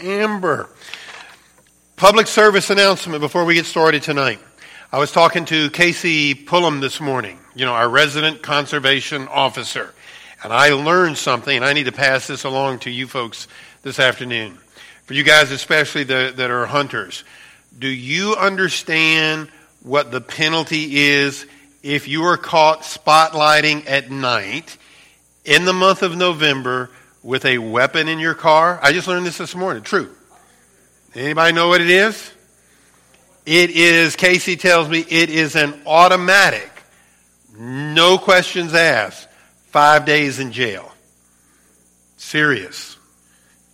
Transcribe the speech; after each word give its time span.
Amber. 0.00 0.68
Public 1.96 2.26
service 2.26 2.70
announcement 2.70 3.20
before 3.20 3.44
we 3.44 3.54
get 3.54 3.66
started 3.66 4.02
tonight. 4.02 4.38
I 4.92 4.98
was 4.98 5.12
talking 5.12 5.44
to 5.46 5.70
Casey 5.70 6.34
Pullum 6.34 6.80
this 6.80 7.00
morning, 7.00 7.38
you 7.54 7.64
know, 7.64 7.72
our 7.72 7.88
resident 7.88 8.42
conservation 8.42 9.28
officer, 9.28 9.94
and 10.42 10.52
I 10.52 10.70
learned 10.70 11.16
something, 11.16 11.54
and 11.54 11.64
I 11.64 11.72
need 11.72 11.86
to 11.86 11.92
pass 11.92 12.26
this 12.26 12.44
along 12.44 12.80
to 12.80 12.90
you 12.90 13.06
folks 13.06 13.48
this 13.82 13.98
afternoon. 13.98 14.58
For 15.04 15.14
you 15.14 15.22
guys, 15.22 15.50
especially 15.50 16.04
the, 16.04 16.32
that 16.36 16.50
are 16.50 16.66
hunters, 16.66 17.24
do 17.78 17.88
you 17.88 18.36
understand 18.36 19.48
what 19.82 20.10
the 20.10 20.20
penalty 20.20 20.98
is 20.98 21.46
if 21.82 22.06
you 22.06 22.24
are 22.24 22.36
caught 22.36 22.82
spotlighting 22.82 23.88
at 23.88 24.10
night 24.10 24.76
in 25.44 25.64
the 25.64 25.72
month 25.72 26.02
of 26.02 26.16
November 26.16 26.90
with 27.22 27.44
a 27.44 27.58
weapon 27.58 28.08
in 28.08 28.18
your 28.18 28.34
car? 28.34 28.78
I 28.82 28.92
just 28.92 29.08
learned 29.08 29.26
this 29.26 29.38
this 29.38 29.54
morning. 29.54 29.82
True. 29.82 30.10
Anybody 31.14 31.52
know 31.52 31.68
what 31.68 31.80
it 31.80 31.90
is? 31.90 32.32
It 33.44 33.70
is, 33.70 34.16
Casey 34.16 34.56
tells 34.56 34.88
me, 34.88 35.00
it 35.00 35.28
is 35.28 35.56
an 35.56 35.82
automatic, 35.84 36.70
no 37.58 38.16
questions 38.16 38.72
asked, 38.72 39.28
five 39.66 40.04
days 40.04 40.38
in 40.38 40.52
jail. 40.52 40.92
Serious. 42.16 42.96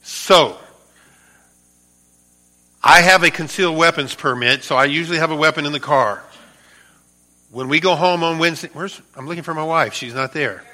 So, 0.02 0.58
I 2.82 3.02
have 3.02 3.22
a 3.24 3.30
concealed 3.30 3.76
weapons 3.76 4.14
permit, 4.14 4.64
so 4.64 4.74
I 4.74 4.86
usually 4.86 5.18
have 5.18 5.30
a 5.30 5.36
weapon 5.36 5.66
in 5.66 5.72
the 5.72 5.80
car. 5.80 6.24
When 7.50 7.68
we 7.68 7.80
go 7.80 7.94
home 7.94 8.22
on 8.22 8.38
Wednesday, 8.38 8.70
where's, 8.72 9.00
I'm 9.14 9.26
looking 9.26 9.42
for 9.42 9.54
my 9.54 9.64
wife. 9.64 9.92
She's 9.92 10.14
not 10.14 10.32
there. 10.32 10.64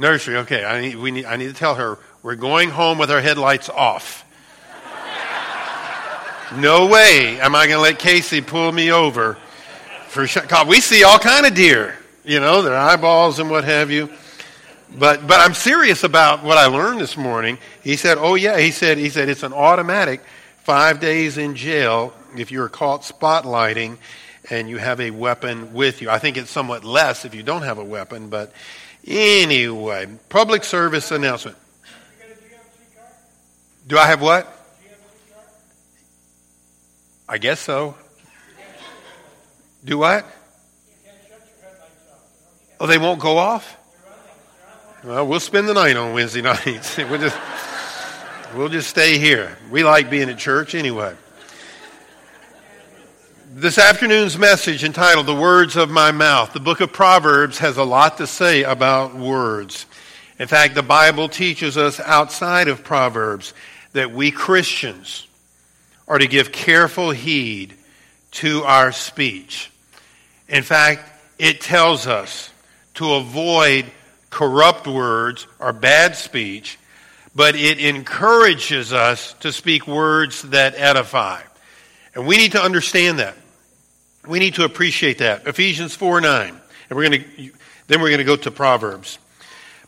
Nursery, 0.00 0.38
okay. 0.38 0.64
I 0.64 0.80
need, 0.80 0.96
we 0.96 1.10
need, 1.10 1.26
I 1.26 1.36
need 1.36 1.48
to 1.48 1.54
tell 1.54 1.76
her 1.76 1.98
we're 2.22 2.34
going 2.34 2.70
home 2.70 2.98
with 2.98 3.10
our 3.10 3.20
headlights 3.20 3.68
off. 3.68 4.24
No 6.56 6.86
way 6.86 7.38
am 7.38 7.54
I 7.54 7.68
going 7.68 7.76
to 7.76 7.82
let 7.82 8.00
Casey 8.00 8.40
pull 8.40 8.72
me 8.72 8.90
over 8.90 9.36
for 10.10 10.26
God, 10.48 10.66
we 10.66 10.80
see 10.80 11.04
all 11.04 11.20
kind 11.20 11.46
of 11.46 11.54
deer, 11.54 11.96
you 12.24 12.40
know, 12.40 12.62
their 12.62 12.76
eyeballs 12.76 13.38
and 13.38 13.48
what 13.48 13.62
have 13.62 13.92
you. 13.92 14.10
But 14.98 15.24
but 15.24 15.38
I'm 15.38 15.54
serious 15.54 16.02
about 16.02 16.42
what 16.42 16.58
I 16.58 16.66
learned 16.66 17.00
this 17.00 17.16
morning. 17.16 17.58
He 17.84 17.94
said, 17.94 18.18
"Oh 18.18 18.34
yeah," 18.34 18.58
he 18.58 18.72
said. 18.72 18.98
He 18.98 19.08
said 19.08 19.28
it's 19.28 19.44
an 19.44 19.52
automatic 19.52 20.20
five 20.64 20.98
days 20.98 21.38
in 21.38 21.54
jail 21.54 22.12
if 22.36 22.50
you're 22.50 22.68
caught 22.68 23.02
spotlighting 23.02 23.98
and 24.50 24.68
you 24.68 24.78
have 24.78 25.00
a 25.00 25.12
weapon 25.12 25.72
with 25.72 26.02
you. 26.02 26.10
I 26.10 26.18
think 26.18 26.36
it's 26.36 26.50
somewhat 26.50 26.82
less 26.82 27.24
if 27.24 27.32
you 27.32 27.44
don't 27.44 27.62
have 27.62 27.78
a 27.78 27.84
weapon, 27.84 28.30
but 28.30 28.52
anyway, 29.06 30.06
public 30.28 30.64
service 30.64 31.10
announcement. 31.10 31.56
Do 33.86 33.98
I 33.98 34.06
have 34.06 34.20
what? 34.20 34.46
I 37.28 37.38
guess 37.38 37.60
so. 37.60 37.94
Do 39.84 39.98
what? 39.98 40.26
Oh, 42.78 42.86
they 42.86 42.98
won't 42.98 43.20
go 43.20 43.38
off? 43.38 43.76
Well, 45.04 45.26
we'll 45.26 45.40
spend 45.40 45.68
the 45.68 45.74
night 45.74 45.96
on 45.96 46.12
Wednesday 46.12 46.42
nights. 46.42 46.96
we'll 46.96 47.18
just 47.18 47.38
we'll 48.54 48.68
just 48.68 48.88
stay 48.88 49.18
here. 49.18 49.56
We 49.70 49.84
like 49.84 50.10
being 50.10 50.28
at 50.28 50.38
church 50.38 50.74
anyway. 50.74 51.14
This 53.52 53.78
afternoon's 53.78 54.38
message 54.38 54.84
entitled 54.84 55.26
The 55.26 55.34
Words 55.34 55.74
of 55.74 55.90
My 55.90 56.12
Mouth. 56.12 56.52
The 56.52 56.60
book 56.60 56.80
of 56.80 56.92
Proverbs 56.92 57.58
has 57.58 57.78
a 57.78 57.82
lot 57.82 58.18
to 58.18 58.28
say 58.28 58.62
about 58.62 59.16
words. 59.16 59.86
In 60.38 60.46
fact, 60.46 60.76
the 60.76 60.84
Bible 60.84 61.28
teaches 61.28 61.76
us 61.76 61.98
outside 61.98 62.68
of 62.68 62.84
Proverbs 62.84 63.52
that 63.92 64.12
we 64.12 64.30
Christians 64.30 65.26
are 66.06 66.18
to 66.18 66.28
give 66.28 66.52
careful 66.52 67.10
heed 67.10 67.74
to 68.32 68.62
our 68.62 68.92
speech. 68.92 69.72
In 70.48 70.62
fact, 70.62 71.02
it 71.36 71.60
tells 71.60 72.06
us 72.06 72.52
to 72.94 73.14
avoid 73.14 73.86
corrupt 74.30 74.86
words 74.86 75.48
or 75.58 75.72
bad 75.72 76.14
speech, 76.14 76.78
but 77.34 77.56
it 77.56 77.80
encourages 77.80 78.92
us 78.92 79.32
to 79.40 79.50
speak 79.50 79.88
words 79.88 80.42
that 80.42 80.74
edify. 80.76 81.42
And 82.14 82.28
we 82.28 82.36
need 82.36 82.52
to 82.52 82.62
understand 82.62 83.18
that. 83.18 83.34
We 84.26 84.38
need 84.38 84.54
to 84.54 84.64
appreciate 84.64 85.18
that. 85.18 85.46
Ephesians 85.46 85.94
4 85.94 86.20
9. 86.20 86.48
And 86.48 86.96
we're 86.96 87.08
going 87.08 87.22
to, 87.22 87.50
then 87.86 88.00
we're 88.00 88.08
going 88.08 88.18
to 88.18 88.24
go 88.24 88.36
to 88.36 88.50
Proverbs. 88.50 89.18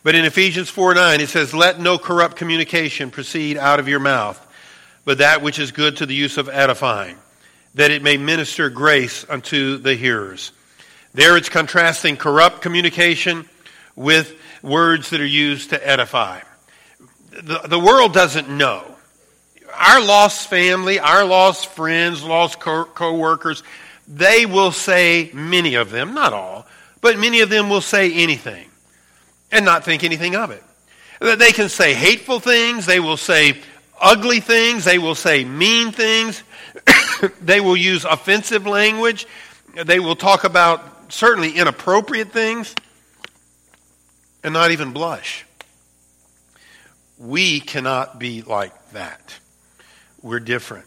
But 0.03 0.15
in 0.15 0.25
Ephesians 0.25 0.69
4 0.69 0.95
9, 0.95 1.21
it 1.21 1.29
says, 1.29 1.53
Let 1.53 1.79
no 1.79 1.97
corrupt 1.97 2.35
communication 2.35 3.11
proceed 3.11 3.57
out 3.57 3.79
of 3.79 3.87
your 3.87 3.99
mouth 3.99 4.39
but 5.05 5.19
that 5.19 5.41
which 5.41 5.59
is 5.59 5.71
good 5.71 5.97
to 5.97 6.05
the 6.05 6.15
use 6.15 6.37
of 6.37 6.49
edifying, 6.49 7.17
that 7.75 7.91
it 7.91 8.01
may 8.01 8.17
minister 8.17 8.69
grace 8.69 9.25
unto 9.27 9.77
the 9.77 9.95
hearers. 9.95 10.51
There 11.13 11.37
it's 11.37 11.49
contrasting 11.49 12.17
corrupt 12.17 12.61
communication 12.61 13.47
with 13.95 14.35
words 14.61 15.11
that 15.11 15.21
are 15.21 15.25
used 15.25 15.71
to 15.71 15.87
edify. 15.87 16.41
The, 17.31 17.59
the 17.67 17.79
world 17.79 18.13
doesn't 18.13 18.49
know. 18.49 18.83
Our 19.75 20.01
lost 20.01 20.49
family, 20.49 20.99
our 20.99 21.25
lost 21.25 21.67
friends, 21.67 22.23
lost 22.23 22.59
co 22.59 23.17
workers, 23.17 23.63
they 24.07 24.45
will 24.45 24.71
say, 24.71 25.29
many 25.33 25.75
of 25.75 25.91
them, 25.91 26.13
not 26.13 26.33
all, 26.33 26.65
but 27.01 27.17
many 27.17 27.41
of 27.41 27.49
them 27.49 27.69
will 27.69 27.81
say 27.81 28.11
anything 28.13 28.67
and 29.51 29.65
not 29.65 29.83
think 29.83 30.03
anything 30.03 30.35
of 30.35 30.51
it. 30.51 30.63
They 31.19 31.51
can 31.51 31.69
say 31.69 31.93
hateful 31.93 32.39
things, 32.39 32.85
they 32.85 32.99
will 32.99 33.17
say 33.17 33.57
ugly 34.01 34.39
things, 34.39 34.83
they 34.83 34.99
will 34.99 35.15
say 35.15 35.45
mean 35.45 35.91
things, 35.91 36.43
they 37.41 37.61
will 37.61 37.77
use 37.77 38.03
offensive 38.03 38.67
language, 38.67 39.25
they 39.85 39.99
will 39.99 40.15
talk 40.15 40.43
about 40.43 41.13
certainly 41.13 41.51
inappropriate 41.51 42.31
things, 42.31 42.75
and 44.43 44.53
not 44.53 44.71
even 44.71 44.91
blush. 44.91 45.45
We 47.17 47.61
cannot 47.61 48.19
be 48.19 48.41
like 48.41 48.91
that. 48.91 49.39
We're 50.21 50.41
different. 50.41 50.85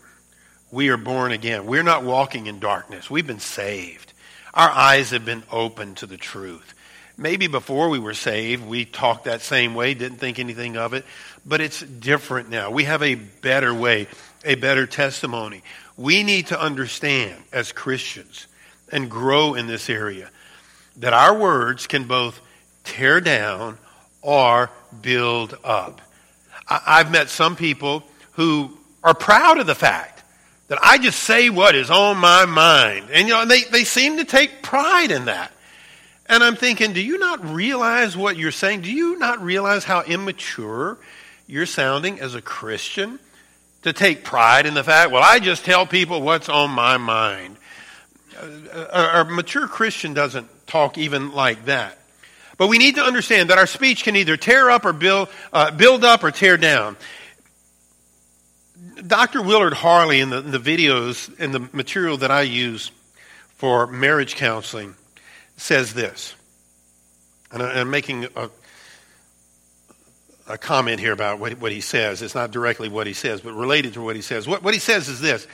We 0.76 0.91
are 0.91 0.98
born 0.98 1.32
again. 1.32 1.64
We're 1.64 1.82
not 1.82 2.04
walking 2.04 2.48
in 2.48 2.60
darkness. 2.60 3.10
We've 3.10 3.26
been 3.26 3.41
saved. 3.41 4.12
Our 4.53 4.69
eyes 4.69 5.10
have 5.12 5.25
been 5.25 5.42
opened 5.50 5.97
to 5.98 6.06
the 6.06 6.19
truth. 6.19 6.75
Maybe 7.16 7.47
before 7.47 7.88
we 7.88 7.98
were 7.98 8.12
saved, 8.12 8.66
we 8.66 8.84
talked 8.84 9.25
that 9.25 9.41
same 9.41 9.75
way, 9.75 9.94
didn't 9.94 10.19
think 10.19 10.38
anything 10.38 10.76
of 10.76 10.92
it 10.92 11.06
but 11.47 11.60
it's 11.60 11.81
different 11.81 12.50
now. 12.50 12.70
We 12.70 12.84
have 12.84 13.03
a 13.03 13.14
better 13.14 13.72
way, 13.72 14.09
a 14.44 14.56
better 14.56 14.87
testimony. 14.87 15.62
We 15.97 16.25
need 16.25 16.48
to 16.48 16.60
understand 16.60 17.43
as 17.53 17.72
Christians 17.72 18.47
and 18.91 19.10
grow 19.10 19.54
in 19.54 19.69
this 19.69 19.88
area 19.88 20.31
that 20.97 21.12
our 21.12 21.38
words 21.38 21.87
can 21.87 22.04
both 22.04 22.41
tear 22.84 23.20
down 23.20 23.78
or 24.20 24.70
build 25.00 25.56
up. 25.62 26.03
I've 26.69 27.12
met 27.12 27.31
some 27.31 27.54
people 27.54 28.03
who 28.32 28.76
are 29.04 29.14
proud 29.14 29.58
of 29.58 29.66
the 29.66 29.75
fact 29.75 30.16
that 30.69 30.78
I 30.82 30.99
just 30.99 31.21
say 31.21 31.50
what 31.50 31.75
is 31.75 31.91
on 31.91 32.16
my 32.16 32.44
mind. 32.44 33.09
And 33.12 33.28
you 33.28 33.34
know, 33.34 33.44
they, 33.44 33.62
they 33.65 33.84
seem 33.84 34.19
to 34.19 34.25
take 34.25 34.62
pride 34.62 35.10
in 35.10 35.27
that. 35.27 35.53
And 36.28 36.43
I'm 36.43 36.56
thinking, 36.56 36.93
do 36.93 37.00
you 37.00 37.19
not 37.19 37.54
realize 37.54 38.16
what 38.16 38.37
you're 38.37 38.50
saying? 38.50 38.81
Do 38.81 38.93
you 38.93 39.19
not 39.19 39.41
realize 39.41 39.84
how 39.84 40.03
immature 40.03 40.99
you're 41.47 41.66
sounding 41.66 42.21
as 42.21 42.34
a 42.34 42.43
Christian 42.43 43.21
to 43.82 43.93
take 43.93 44.25
pride 44.25 44.66
in 44.66 44.75
the 44.75 44.82
fact, 44.82 45.12
well, 45.12 45.22
I 45.22 45.38
just 45.38 45.65
tell 45.65 45.87
people 45.87 46.21
what's 46.21 46.49
on 46.49 46.71
my 46.71 46.97
mind. 46.97 47.56
A, 48.37 49.21
a 49.21 49.25
mature 49.25 49.69
Christian 49.69 50.12
doesn't 50.12 50.49
talk 50.66 50.99
even 50.99 51.32
like 51.32 51.66
that. 51.66 51.97
But 52.59 52.66
we 52.66 52.78
need 52.78 52.97
to 52.97 53.03
understand 53.03 53.50
that 53.50 53.59
our 53.59 53.66
speech 53.66 54.03
can 54.03 54.16
either 54.16 54.37
tear 54.37 54.71
up 54.71 54.84
or 54.84 54.93
build, 54.93 55.28
uh, 55.53 55.71
build 55.71 56.05
up 56.05 56.25
or 56.25 56.32
tear 56.32 56.56
down. 56.56 56.97
Dr. 59.04 59.42
Willard 59.42 59.74
Harley, 59.74 60.20
in 60.20 60.31
the, 60.31 60.38
in 60.38 60.50
the 60.50 60.58
videos 60.58 61.34
and 61.38 61.52
the 61.52 61.69
material 61.72 62.16
that 62.19 62.31
I 62.31 62.43
use 62.43 62.90
for 63.56 63.87
marriage 63.87 64.37
counseling, 64.37 64.94
says 65.56 65.93
this. 65.94 66.34
And 67.52 67.62
I'm 67.62 67.90
making 67.90 68.26
a, 68.37 68.50
a 70.48 70.58
comment 70.58 71.00
here 71.00 71.12
about 71.12 71.38
what, 71.38 71.58
what 71.60 71.72
he 71.72 71.81
says. 71.81 72.22
It's 72.22 72.34
not 72.34 72.50
directly 72.50 72.88
what 72.88 73.06
he 73.06 73.12
says, 73.12 73.40
but 73.40 73.52
related 73.52 73.94
to 73.94 74.02
what 74.02 74.16
he 74.16 74.22
says. 74.22 74.48
What, 74.48 74.62
what 74.62 74.75
he 74.75 74.81
says 74.81 75.08
is 75.08 75.20
this 75.20 75.46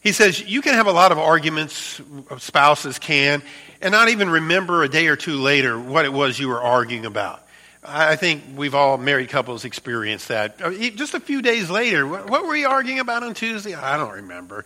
He 0.00 0.12
says, 0.12 0.40
You 0.40 0.62
can 0.62 0.74
have 0.74 0.86
a 0.86 0.92
lot 0.92 1.12
of 1.12 1.18
arguments, 1.18 2.00
spouses 2.38 2.98
can, 2.98 3.42
and 3.82 3.92
not 3.92 4.08
even 4.08 4.30
remember 4.30 4.82
a 4.82 4.88
day 4.88 5.08
or 5.08 5.16
two 5.16 5.36
later 5.36 5.78
what 5.78 6.04
it 6.04 6.12
was 6.12 6.38
you 6.38 6.48
were 6.48 6.62
arguing 6.62 7.04
about. 7.04 7.44
I 7.82 8.16
think 8.16 8.44
we've 8.56 8.74
all 8.74 8.98
married 8.98 9.30
couples 9.30 9.64
experienced 9.64 10.28
that. 10.28 10.60
Uh, 10.60 10.70
just 10.70 11.14
a 11.14 11.20
few 11.20 11.40
days 11.40 11.70
later, 11.70 12.06
what 12.06 12.46
were 12.46 12.54
you 12.54 12.68
arguing 12.68 12.98
about 12.98 13.22
on 13.22 13.34
Tuesday? 13.34 13.74
I 13.74 13.96
don't 13.96 14.12
remember. 14.12 14.64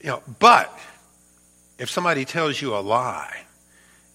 You 0.00 0.10
know, 0.10 0.22
but 0.38 0.72
if 1.78 1.90
somebody 1.90 2.24
tells 2.24 2.60
you 2.60 2.76
a 2.76 2.78
lie, 2.78 3.42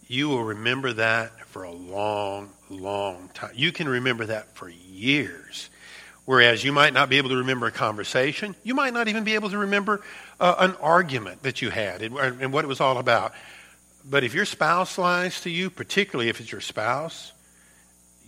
you 0.07 0.29
will 0.29 0.43
remember 0.43 0.93
that 0.93 1.47
for 1.47 1.63
a 1.63 1.71
long, 1.71 2.49
long 2.69 3.29
time. 3.33 3.51
You 3.55 3.71
can 3.71 3.89
remember 3.89 4.25
that 4.27 4.55
for 4.55 4.69
years 4.69 5.69
Whereas 6.29 6.63
you 6.63 6.71
might 6.71 6.93
not 6.93 7.09
be 7.09 7.17
able 7.17 7.29
to 7.29 7.37
remember 7.37 7.65
a 7.65 7.71
conversation, 7.71 8.55
you 8.61 8.75
might 8.75 8.93
not 8.93 9.07
even 9.07 9.23
be 9.23 9.33
able 9.33 9.49
to 9.49 9.57
remember 9.57 9.99
uh, 10.39 10.57
an 10.59 10.75
argument 10.75 11.41
that 11.41 11.63
you 11.63 11.71
had 11.71 12.03
and, 12.03 12.15
and 12.15 12.53
what 12.53 12.63
it 12.63 12.67
was 12.67 12.79
all 12.79 12.99
about. 12.99 13.33
But 14.07 14.23
if 14.23 14.35
your 14.35 14.45
spouse 14.45 14.99
lies 14.99 15.41
to 15.41 15.49
you, 15.49 15.71
particularly 15.71 16.29
if 16.29 16.39
it's 16.39 16.51
your 16.51 16.61
spouse, 16.61 17.33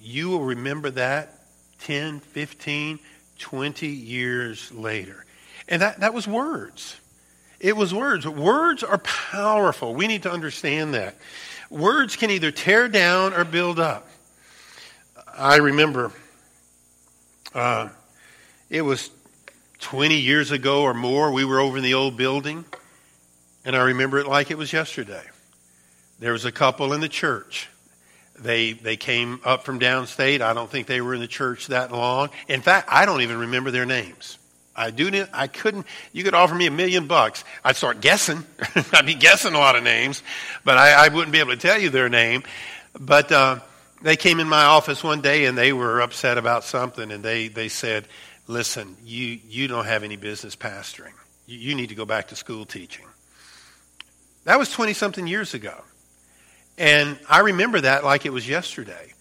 you 0.01 0.29
will 0.29 0.43
remember 0.43 0.89
that 0.91 1.39
10, 1.81 2.19
15, 2.19 2.99
20 3.39 3.87
years 3.87 4.71
later. 4.71 5.25
And 5.67 5.81
that, 5.81 5.99
that 5.99 6.13
was 6.13 6.27
words. 6.27 6.99
It 7.59 7.77
was 7.77 7.93
words. 7.93 8.27
Words 8.27 8.83
are 8.83 8.97
powerful. 8.97 9.93
We 9.93 10.07
need 10.07 10.23
to 10.23 10.31
understand 10.31 10.95
that. 10.95 11.15
Words 11.69 12.15
can 12.15 12.31
either 12.31 12.51
tear 12.51 12.87
down 12.87 13.33
or 13.33 13.45
build 13.45 13.79
up. 13.79 14.07
I 15.37 15.57
remember 15.57 16.11
uh, 17.53 17.89
it 18.69 18.81
was 18.81 19.11
20 19.79 20.17
years 20.17 20.51
ago 20.51 20.81
or 20.83 20.93
more. 20.93 21.31
We 21.31 21.45
were 21.45 21.59
over 21.59 21.77
in 21.77 21.83
the 21.83 21.93
old 21.93 22.17
building, 22.17 22.65
and 23.63 23.75
I 23.75 23.83
remember 23.83 24.19
it 24.19 24.27
like 24.27 24.51
it 24.51 24.57
was 24.57 24.73
yesterday. 24.73 25.23
There 26.19 26.33
was 26.33 26.45
a 26.45 26.51
couple 26.51 26.93
in 26.93 27.01
the 27.01 27.09
church. 27.09 27.69
They, 28.41 28.73
they 28.73 28.97
came 28.97 29.39
up 29.45 29.63
from 29.63 29.79
downstate. 29.79 30.41
I 30.41 30.53
don't 30.53 30.69
think 30.69 30.87
they 30.87 31.01
were 31.01 31.13
in 31.13 31.21
the 31.21 31.27
church 31.27 31.67
that 31.67 31.91
long. 31.91 32.29
In 32.47 32.61
fact, 32.61 32.89
I 32.91 33.05
don't 33.05 33.21
even 33.21 33.37
remember 33.37 33.71
their 33.71 33.85
names. 33.85 34.39
I 34.75 34.89
do. 34.89 35.25
I 35.33 35.47
couldn't. 35.47 35.85
You 36.13 36.23
could 36.23 36.33
offer 36.33 36.55
me 36.55 36.65
a 36.65 36.71
million 36.71 37.07
bucks. 37.07 37.43
I'd 37.63 37.75
start 37.75 38.01
guessing. 38.01 38.43
I'd 38.93 39.05
be 39.05 39.15
guessing 39.15 39.53
a 39.53 39.59
lot 39.59 39.75
of 39.75 39.83
names, 39.83 40.23
but 40.63 40.77
I, 40.77 41.05
I 41.05 41.07
wouldn't 41.09 41.31
be 41.31 41.39
able 41.39 41.51
to 41.51 41.57
tell 41.57 41.77
you 41.77 41.89
their 41.89 42.09
name. 42.09 42.43
But 42.99 43.31
uh, 43.31 43.59
they 44.01 44.15
came 44.15 44.39
in 44.39 44.47
my 44.47 44.63
office 44.63 45.03
one 45.03 45.21
day 45.21 45.45
and 45.45 45.57
they 45.57 45.73
were 45.73 46.01
upset 46.01 46.37
about 46.37 46.63
something, 46.63 47.11
and 47.11 47.23
they 47.23 47.49
they 47.49 47.67
said, 47.67 48.07
"Listen, 48.47 48.95
you 49.03 49.39
you 49.47 49.67
don't 49.67 49.85
have 49.85 50.03
any 50.03 50.15
business 50.15 50.55
pastoring. 50.55 51.13
You, 51.47 51.57
you 51.57 51.75
need 51.75 51.89
to 51.89 51.95
go 51.95 52.05
back 52.05 52.29
to 52.29 52.35
school 52.35 52.65
teaching." 52.65 53.05
That 54.45 54.57
was 54.57 54.71
twenty 54.71 54.93
something 54.93 55.27
years 55.27 55.53
ago. 55.53 55.83
And 56.77 57.19
I 57.29 57.39
remember 57.39 57.81
that 57.81 58.03
like 58.03 58.25
it 58.25 58.33
was 58.33 58.47
yesterday 58.47 59.13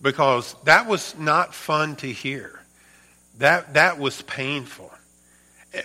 because 0.00 0.54
that 0.64 0.86
was 0.86 1.16
not 1.18 1.54
fun 1.54 1.96
to 1.96 2.06
hear. 2.06 2.60
That, 3.38 3.74
that 3.74 3.98
was 3.98 4.22
painful. 4.22 4.90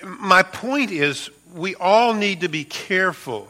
My 0.04 0.44
point 0.44 0.92
is, 0.92 1.30
we 1.54 1.76
all 1.76 2.14
need 2.14 2.42
to 2.42 2.48
be 2.48 2.64
careful 2.64 3.50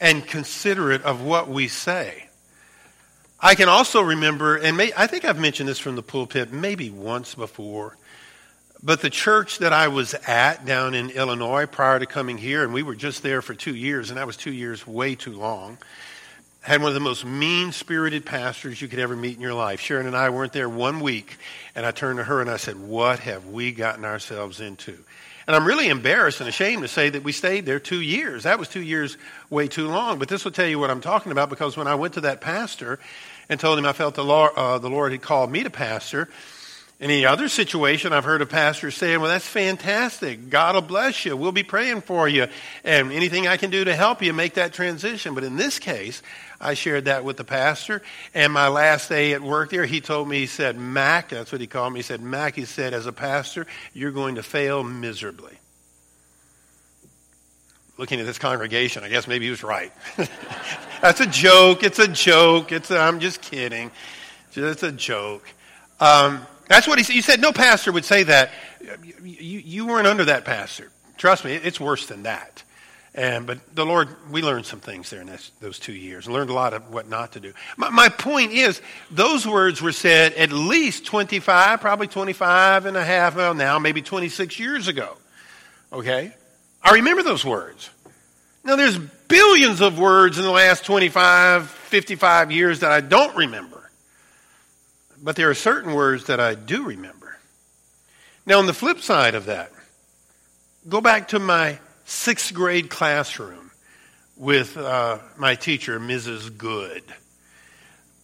and 0.00 0.26
considerate 0.26 1.02
of 1.02 1.22
what 1.22 1.48
we 1.48 1.68
say. 1.68 2.28
I 3.40 3.54
can 3.54 3.68
also 3.68 4.00
remember, 4.00 4.56
and 4.56 4.76
may, 4.76 4.92
I 4.96 5.06
think 5.06 5.24
I've 5.24 5.38
mentioned 5.38 5.68
this 5.68 5.78
from 5.78 5.96
the 5.96 6.02
pulpit 6.02 6.52
maybe 6.52 6.90
once 6.90 7.34
before, 7.34 7.96
but 8.82 9.00
the 9.00 9.10
church 9.10 9.58
that 9.58 9.72
I 9.72 9.88
was 9.88 10.14
at 10.26 10.66
down 10.66 10.94
in 10.94 11.10
Illinois 11.10 11.66
prior 11.66 11.98
to 11.98 12.06
coming 12.06 12.36
here, 12.36 12.64
and 12.64 12.72
we 12.72 12.82
were 12.82 12.94
just 12.94 13.22
there 13.22 13.42
for 13.42 13.54
two 13.54 13.74
years, 13.74 14.10
and 14.10 14.18
that 14.18 14.26
was 14.26 14.36
two 14.36 14.52
years 14.52 14.86
way 14.86 15.14
too 15.14 15.32
long 15.32 15.78
had 16.64 16.80
one 16.80 16.88
of 16.88 16.94
the 16.94 17.00
most 17.00 17.26
mean 17.26 17.72
spirited 17.72 18.24
pastors 18.24 18.80
you 18.80 18.88
could 18.88 18.98
ever 18.98 19.14
meet 19.14 19.36
in 19.36 19.42
your 19.42 19.52
life. 19.52 19.80
Sharon 19.80 20.06
and 20.06 20.16
I 20.16 20.30
weren't 20.30 20.54
there 20.54 20.68
one 20.68 21.00
week, 21.00 21.36
and 21.74 21.84
I 21.84 21.90
turned 21.90 22.16
to 22.16 22.24
her 22.24 22.40
and 22.40 22.48
I 22.48 22.56
said, 22.56 22.80
What 22.80 23.18
have 23.18 23.46
we 23.48 23.70
gotten 23.70 24.06
ourselves 24.06 24.60
into? 24.60 24.96
And 25.46 25.54
I'm 25.54 25.66
really 25.66 25.88
embarrassed 25.88 26.40
and 26.40 26.48
ashamed 26.48 26.80
to 26.80 26.88
say 26.88 27.10
that 27.10 27.22
we 27.22 27.32
stayed 27.32 27.66
there 27.66 27.78
two 27.78 28.00
years. 28.00 28.44
That 28.44 28.58
was 28.58 28.68
two 28.68 28.80
years 28.80 29.18
way 29.50 29.68
too 29.68 29.88
long. 29.88 30.18
But 30.18 30.28
this 30.28 30.42
will 30.42 30.52
tell 30.52 30.66
you 30.66 30.78
what 30.78 30.90
I'm 30.90 31.02
talking 31.02 31.32
about 31.32 31.50
because 31.50 31.76
when 31.76 31.86
I 31.86 31.96
went 31.96 32.14
to 32.14 32.22
that 32.22 32.40
pastor 32.40 32.98
and 33.50 33.60
told 33.60 33.78
him 33.78 33.84
I 33.84 33.92
felt 33.92 34.14
the 34.14 34.24
Lord, 34.24 34.52
uh, 34.56 34.78
the 34.78 34.88
Lord 34.88 35.12
had 35.12 35.20
called 35.20 35.52
me 35.52 35.64
to 35.64 35.70
pastor, 35.70 36.30
in 37.00 37.10
any 37.10 37.26
other 37.26 37.48
situation, 37.48 38.12
I've 38.12 38.24
heard 38.24 38.40
a 38.40 38.46
pastor 38.46 38.90
saying, 38.90 39.20
Well, 39.20 39.28
that's 39.28 39.46
fantastic. 39.46 40.48
God 40.48 40.76
will 40.76 40.82
bless 40.82 41.24
you. 41.24 41.36
We'll 41.36 41.52
be 41.52 41.64
praying 41.64 42.02
for 42.02 42.28
you. 42.28 42.46
And 42.84 43.12
anything 43.12 43.46
I 43.46 43.56
can 43.56 43.70
do 43.70 43.84
to 43.84 43.94
help 43.94 44.22
you 44.22 44.32
make 44.32 44.54
that 44.54 44.72
transition. 44.72 45.34
But 45.34 45.44
in 45.44 45.56
this 45.56 45.78
case, 45.78 46.22
I 46.64 46.74
shared 46.74 47.04
that 47.04 47.24
with 47.24 47.36
the 47.36 47.44
pastor. 47.44 48.02
And 48.32 48.52
my 48.52 48.68
last 48.68 49.08
day 49.08 49.34
at 49.34 49.42
work 49.42 49.70
there, 49.70 49.84
he 49.84 50.00
told 50.00 50.28
me, 50.28 50.38
he 50.38 50.46
said, 50.46 50.78
Mac, 50.78 51.28
that's 51.28 51.52
what 51.52 51.60
he 51.60 51.66
called 51.66 51.92
me. 51.92 51.98
He 51.98 52.02
said, 52.02 52.22
Mac, 52.22 52.54
he 52.54 52.64
said, 52.64 52.94
as 52.94 53.06
a 53.06 53.12
pastor, 53.12 53.66
you're 53.92 54.10
going 54.10 54.36
to 54.36 54.42
fail 54.42 54.82
miserably. 54.82 55.58
Looking 57.98 58.18
at 58.18 58.26
this 58.26 58.38
congregation, 58.38 59.04
I 59.04 59.08
guess 59.08 59.28
maybe 59.28 59.44
he 59.44 59.50
was 59.50 59.62
right. 59.62 59.92
that's 61.00 61.20
a 61.20 61.26
joke. 61.26 61.82
It's 61.84 61.98
a 61.98 62.08
joke. 62.08 62.72
It's 62.72 62.90
a, 62.90 62.98
I'm 62.98 63.20
just 63.20 63.42
kidding. 63.42 63.90
It's 64.54 64.82
a 64.82 64.92
joke. 64.92 65.44
Um, 66.00 66.46
that's 66.66 66.88
what 66.88 66.98
he 66.98 67.04
said. 67.04 67.14
You 67.14 67.22
said 67.22 67.40
no 67.40 67.52
pastor 67.52 67.92
would 67.92 68.04
say 68.04 68.22
that. 68.24 68.50
You, 69.22 69.58
you 69.58 69.86
weren't 69.86 70.06
under 70.06 70.24
that 70.24 70.44
pastor. 70.44 70.90
Trust 71.18 71.44
me, 71.44 71.54
it's 71.54 71.78
worse 71.78 72.06
than 72.06 72.24
that. 72.24 72.62
And, 73.14 73.46
but 73.46 73.58
the 73.74 73.86
Lord, 73.86 74.08
we 74.28 74.42
learned 74.42 74.66
some 74.66 74.80
things 74.80 75.10
there 75.10 75.20
in 75.20 75.28
this, 75.28 75.52
those 75.60 75.78
two 75.78 75.92
years. 75.92 76.28
Learned 76.28 76.50
a 76.50 76.54
lot 76.54 76.74
of 76.74 76.92
what 76.92 77.08
not 77.08 77.32
to 77.32 77.40
do. 77.40 77.52
My, 77.76 77.88
my 77.90 78.08
point 78.08 78.52
is, 78.52 78.82
those 79.08 79.46
words 79.46 79.80
were 79.80 79.92
said 79.92 80.32
at 80.34 80.50
least 80.50 81.06
25, 81.06 81.80
probably 81.80 82.08
25 82.08 82.86
and 82.86 82.96
a 82.96 83.04
half, 83.04 83.36
well, 83.36 83.54
now 83.54 83.78
maybe 83.78 84.02
26 84.02 84.58
years 84.58 84.88
ago. 84.88 85.16
Okay? 85.92 86.34
I 86.82 86.94
remember 86.94 87.22
those 87.22 87.44
words. 87.44 87.88
Now, 88.64 88.74
there's 88.74 88.98
billions 88.98 89.80
of 89.80 89.96
words 89.96 90.38
in 90.38 90.44
the 90.44 90.50
last 90.50 90.84
25, 90.84 91.68
55 91.68 92.50
years 92.50 92.80
that 92.80 92.90
I 92.90 93.00
don't 93.00 93.36
remember. 93.36 93.90
But 95.22 95.36
there 95.36 95.50
are 95.50 95.54
certain 95.54 95.94
words 95.94 96.24
that 96.24 96.40
I 96.40 96.56
do 96.56 96.84
remember. 96.84 97.38
Now, 98.44 98.58
on 98.58 98.66
the 98.66 98.74
flip 98.74 99.00
side 99.00 99.36
of 99.36 99.46
that, 99.46 99.70
go 100.88 101.00
back 101.00 101.28
to 101.28 101.38
my 101.38 101.78
sixth 102.04 102.52
grade 102.54 102.90
classroom 102.90 103.70
with 104.36 104.76
uh, 104.76 105.18
my 105.36 105.54
teacher, 105.54 106.00
Mrs. 106.00 106.56
Good. 106.56 107.02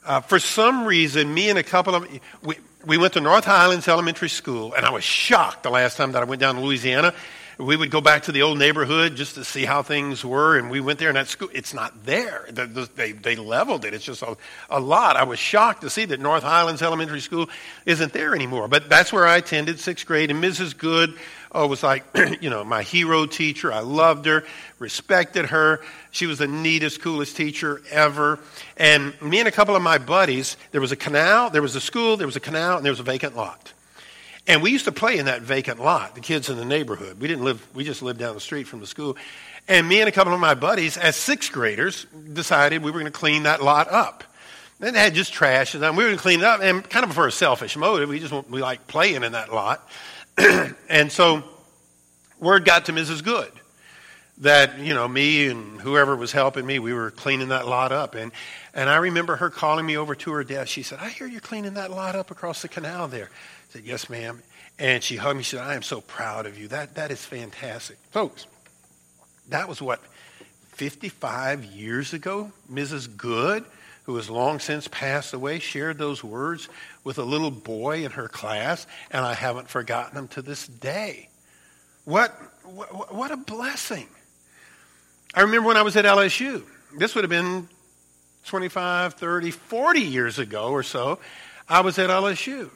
Uh, 0.05 0.21
for 0.21 0.38
some 0.38 0.87
reason, 0.87 1.32
me 1.32 1.50
and 1.50 1.59
a 1.59 1.62
couple 1.62 1.94
of 1.94 2.09
we, 2.43 2.56
we 2.85 2.97
went 2.97 3.12
to 3.15 3.21
North 3.21 3.44
Highlands 3.44 3.87
Elementary 3.87 4.31
School, 4.31 4.73
and 4.75 4.87
I 4.87 4.91
was 4.91 5.05
shocked 5.05 5.62
the 5.62 5.71
last 5.71 5.97
time 5.97 6.12
that 6.12 6.23
I 6.23 6.25
went 6.25 6.41
down 6.41 6.55
to 6.55 6.61
Louisiana 6.61 7.15
we 7.61 7.77
would 7.77 7.91
go 7.91 8.00
back 8.00 8.25
to 8.25 8.32
the 8.32 8.43
old 8.43 8.59
neighborhood 8.59 9.17
just 9.17 9.35
to 9.35 9.44
see 9.44 9.65
how 9.65 9.83
things 9.83 10.25
were. 10.25 10.56
And 10.56 10.71
we 10.71 10.81
went 10.81 10.99
there, 10.99 11.09
and 11.09 11.19
at 11.19 11.29
school, 11.29 11.49
it's 11.53 11.75
not 11.75 12.05
there. 12.05 12.49
They, 12.50 13.12
they 13.12 13.37
leveled 13.37 13.85
it. 13.85 13.94
It's 13.94 14.05
just 14.05 14.23
a, 14.23 14.37
a 14.69 14.81
lot. 14.81 15.17
I 15.17 15.25
was 15.25 15.38
shocked 15.38 15.83
to 15.83 15.91
see 15.91 16.05
that 16.06 16.21
North 16.21 16.43
Highlands 16.43 16.83
Elementary 16.83 17.21
School 17.21 17.49
isn't 17.87 18.12
there 18.12 18.35
anymore. 18.35 18.69
But 18.69 18.88
that's 18.88 19.12
where 19.12 19.26
I 19.26 19.37
attended 19.37 19.79
sixth 19.79 20.06
grade. 20.06 20.31
And 20.31 20.43
Mrs. 20.43 20.76
Good 20.76 21.17
oh, 21.52 21.67
was 21.67 21.82
like, 21.82 22.05
you 22.41 22.50
know, 22.50 22.64
my 22.64 22.82
hero 22.82 23.26
teacher. 23.26 23.73
I 23.73 23.80
loved 23.80 24.26
her, 24.26 24.45
respected 24.78 25.47
her. 25.47 25.80
She 26.11 26.26
was 26.26 26.38
the 26.38 26.47
neatest, 26.47 27.00
coolest 27.00 27.37
teacher 27.37 27.83
ever. 27.90 28.38
And 28.76 29.21
me 29.21 29.38
and 29.38 29.49
a 29.49 29.52
couple 29.52 29.76
of 29.76 29.83
my 29.83 29.99
buddies, 29.99 30.57
there 30.73 30.80
was 30.80 30.92
a 30.92 30.97
canal, 30.97 31.50
there 31.50 31.62
was 31.62 31.76
a 31.76 31.80
school, 31.80 32.16
there 32.16 32.26
was 32.26 32.37
a 32.37 32.40
canal, 32.40 32.76
and 32.76 32.85
there 32.85 32.92
was 32.92 33.00
a 33.00 33.04
vacant 33.04 33.37
lot. 33.37 33.73
And 34.47 34.62
we 34.62 34.71
used 34.71 34.87
to 34.87 34.92
play 34.92 35.19
in 35.19 35.26
that 35.26 35.42
vacant 35.42 35.80
lot, 35.80 36.14
the 36.14 36.21
kids 36.21 36.49
in 36.49 36.57
the 36.57 36.64
neighborhood. 36.64 37.21
We 37.21 37.28
didn't 37.28 37.45
live, 37.45 37.66
we 37.75 37.85
just 37.85 38.02
lived 38.02 38.19
down 38.19 38.35
the 38.35 38.40
street 38.40 38.66
from 38.66 38.80
the 38.80 38.87
school. 38.87 39.16
And 39.69 39.88
me 39.88 40.00
and 40.00 40.09
a 40.09 40.12
couple 40.12 40.33
of 40.33 40.40
my 40.40 40.54
buddies, 40.54 40.97
as 40.97 41.14
sixth 41.14 41.52
graders, 41.52 42.07
decided 42.33 42.83
we 42.83 42.90
were 42.90 43.00
going 43.00 43.12
to 43.12 43.19
clean 43.19 43.45
that 43.45 43.62
lot 43.62 43.90
up. 43.90 44.25
And 44.80 44.88
it 44.88 44.99
had 44.99 45.14
just 45.14 45.33
trash, 45.33 45.75
and 45.75 45.83
we 45.97 46.02
were 46.02 46.09
going 46.09 46.16
to 46.16 46.23
clean 46.23 46.40
it 46.40 46.47
up, 46.47 46.62
and 46.62 46.88
kind 46.88 47.04
of 47.04 47.12
for 47.12 47.26
a 47.26 47.33
selfish 47.33 47.76
motive. 47.76 48.09
We 48.09 48.19
just 48.19 48.33
we 48.49 48.62
like 48.62 48.87
playing 48.87 49.23
in 49.25 49.33
that 49.33 49.52
lot. 49.52 49.87
and 50.88 51.11
so 51.11 51.42
word 52.38 52.64
got 52.64 52.87
to 52.87 52.92
Mrs. 52.92 53.23
Good 53.23 53.52
that 54.38 54.78
you 54.78 54.94
know 54.94 55.06
me 55.06 55.49
and 55.49 55.78
whoever 55.82 56.16
was 56.16 56.32
helping 56.32 56.64
me 56.64 56.78
we 56.78 56.94
were 56.94 57.11
cleaning 57.11 57.49
that 57.49 57.68
lot 57.68 57.92
up 57.92 58.14
and 58.14 58.32
and 58.73 58.88
i 58.88 58.97
remember 58.97 59.37
her 59.37 59.50
calling 59.50 59.85
me 59.85 59.99
over 59.99 60.14
to 60.14 60.32
her 60.32 60.42
desk 60.42 60.68
she 60.68 60.82
said 60.82 60.99
i 60.99 61.11
hear 61.11 61.26
you're 61.26 61.42
cleaning 61.42 61.75
that 61.75 61.90
lot 61.90 62.16
up 62.16 62.30
across 62.30 62.62
the 62.62 62.68
canal 62.68 63.06
there 63.06 63.28
I 63.70 63.73
said, 63.75 63.85
Yes, 63.85 64.11
ma'am. 64.11 64.42
And 64.80 65.02
she 65.02 65.16
hugged 65.16 65.37
me. 65.37 65.42
She 65.44 65.56
said, 65.56 65.64
I 65.64 65.75
am 65.75 65.82
so 65.82 66.00
proud 66.00 66.47
of 66.47 66.59
you. 66.59 66.68
That, 66.68 66.97
that 66.97 67.12
is 67.12 67.25
fantastic. 67.25 67.99
Folks, 68.11 68.47
that 69.49 69.68
was 69.68 69.80
what, 69.80 70.00
55 70.73 71.64
years 71.64 72.12
ago? 72.12 72.50
Mrs. 72.73 73.16
Good, 73.16 73.64
who 74.04 74.16
has 74.16 74.28
long 74.28 74.59
since 74.59 74.88
passed 74.88 75.35
away, 75.35 75.61
shared 75.61 75.99
those 75.99 76.25
words 76.25 76.68
with 77.04 77.19
a 77.19 77.25
little 77.25 77.50
boy 77.50 78.04
in 78.04 78.12
her 78.12 78.28
class, 78.28 78.87
and 79.11 79.25
I 79.25 79.35
haven't 79.35 79.69
forgotten 79.69 80.19
him 80.19 80.28
to 80.28 80.42
this 80.42 80.66
day. 80.66 81.28
What, 82.04 82.30
what, 82.64 83.14
what 83.14 83.30
a 83.30 83.37
blessing. 83.37 84.09
I 85.35 85.42
remember 85.42 85.69
when 85.69 85.76
I 85.76 85.83
was 85.83 85.97
at 85.97 86.04
LSU. 86.04 86.64
This 86.99 87.14
would 87.14 87.25
have 87.25 87.30
been 87.30 87.69
25, 88.47 89.14
30, 89.14 89.50
40 89.50 90.00
years 90.00 90.38
ago 90.38 90.71
or 90.71 90.83
so. 90.83 91.19
I 91.69 91.83
was 91.83 91.99
at 91.99 92.11
LSU. 92.11 92.71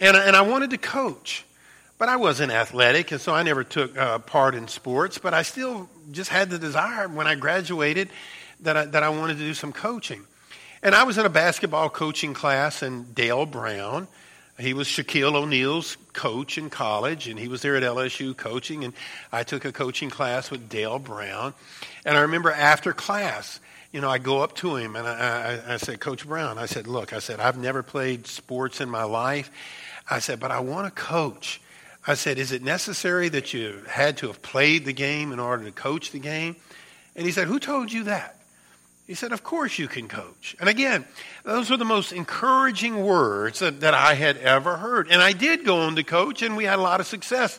And, 0.00 0.16
and 0.16 0.36
I 0.36 0.42
wanted 0.42 0.70
to 0.70 0.78
coach, 0.78 1.44
but 1.98 2.08
I 2.08 2.16
wasn't 2.16 2.52
athletic, 2.52 3.10
and 3.10 3.20
so 3.20 3.34
I 3.34 3.42
never 3.42 3.64
took 3.64 3.98
uh, 3.98 4.20
part 4.20 4.54
in 4.54 4.68
sports. 4.68 5.18
But 5.18 5.34
I 5.34 5.42
still 5.42 5.88
just 6.12 6.30
had 6.30 6.50
the 6.50 6.58
desire 6.58 7.08
when 7.08 7.26
I 7.26 7.34
graduated 7.34 8.08
that 8.60 8.76
I, 8.76 8.84
that 8.86 9.02
I 9.02 9.08
wanted 9.08 9.38
to 9.38 9.44
do 9.44 9.54
some 9.54 9.72
coaching. 9.72 10.24
And 10.82 10.94
I 10.94 11.02
was 11.02 11.18
in 11.18 11.26
a 11.26 11.30
basketball 11.30 11.90
coaching 11.90 12.34
class, 12.34 12.82
and 12.82 13.14
Dale 13.14 13.46
Brown, 13.46 14.06
He 14.58 14.74
was 14.74 14.86
Shaquille 14.86 15.34
O'Neal's 15.34 15.96
coach 16.12 16.58
in 16.58 16.70
college, 16.70 17.28
and 17.28 17.38
he 17.38 17.48
was 17.48 17.62
there 17.62 17.76
at 17.76 17.82
LSU 17.82 18.36
coaching. 18.36 18.84
And 18.84 18.92
I 19.32 19.42
took 19.42 19.64
a 19.64 19.72
coaching 19.72 20.10
class 20.10 20.50
with 20.50 20.68
Dale 20.68 20.98
Brown. 20.98 21.54
And 22.04 22.16
I 22.16 22.22
remember 22.22 22.50
after 22.50 22.92
class, 22.92 23.60
you 23.92 24.00
know, 24.00 24.08
I 24.08 24.18
go 24.18 24.40
up 24.40 24.54
to 24.56 24.76
him 24.76 24.96
and 24.96 25.06
I, 25.06 25.60
I, 25.68 25.74
I 25.74 25.76
said, 25.78 26.00
Coach 26.00 26.26
Brown, 26.26 26.58
I 26.58 26.66
said, 26.66 26.86
look, 26.86 27.12
I 27.12 27.20
said, 27.20 27.40
I've 27.40 27.56
never 27.56 27.82
played 27.82 28.26
sports 28.26 28.80
in 28.80 28.90
my 28.90 29.04
life. 29.04 29.50
I 30.10 30.18
said, 30.18 30.40
but 30.40 30.50
I 30.50 30.60
want 30.60 30.94
to 30.94 31.02
coach. 31.02 31.60
I 32.06 32.14
said, 32.14 32.38
is 32.38 32.52
it 32.52 32.62
necessary 32.62 33.28
that 33.30 33.52
you 33.52 33.82
had 33.88 34.16
to 34.18 34.28
have 34.28 34.42
played 34.42 34.84
the 34.84 34.92
game 34.92 35.32
in 35.32 35.38
order 35.38 35.64
to 35.64 35.72
coach 35.72 36.10
the 36.10 36.18
game? 36.18 36.56
And 37.16 37.26
he 37.26 37.32
said, 37.32 37.48
who 37.48 37.58
told 37.58 37.92
you 37.92 38.04
that? 38.04 38.37
He 39.08 39.14
said, 39.14 39.32
Of 39.32 39.42
course 39.42 39.78
you 39.78 39.88
can 39.88 40.06
coach. 40.06 40.54
And 40.60 40.68
again, 40.68 41.06
those 41.42 41.70
were 41.70 41.78
the 41.78 41.86
most 41.86 42.12
encouraging 42.12 43.02
words 43.02 43.60
that, 43.60 43.80
that 43.80 43.94
I 43.94 44.12
had 44.12 44.36
ever 44.36 44.76
heard. 44.76 45.08
And 45.10 45.22
I 45.22 45.32
did 45.32 45.64
go 45.64 45.78
on 45.78 45.96
to 45.96 46.04
coach, 46.04 46.42
and 46.42 46.58
we 46.58 46.64
had 46.64 46.78
a 46.78 46.82
lot 46.82 47.00
of 47.00 47.06
success 47.06 47.58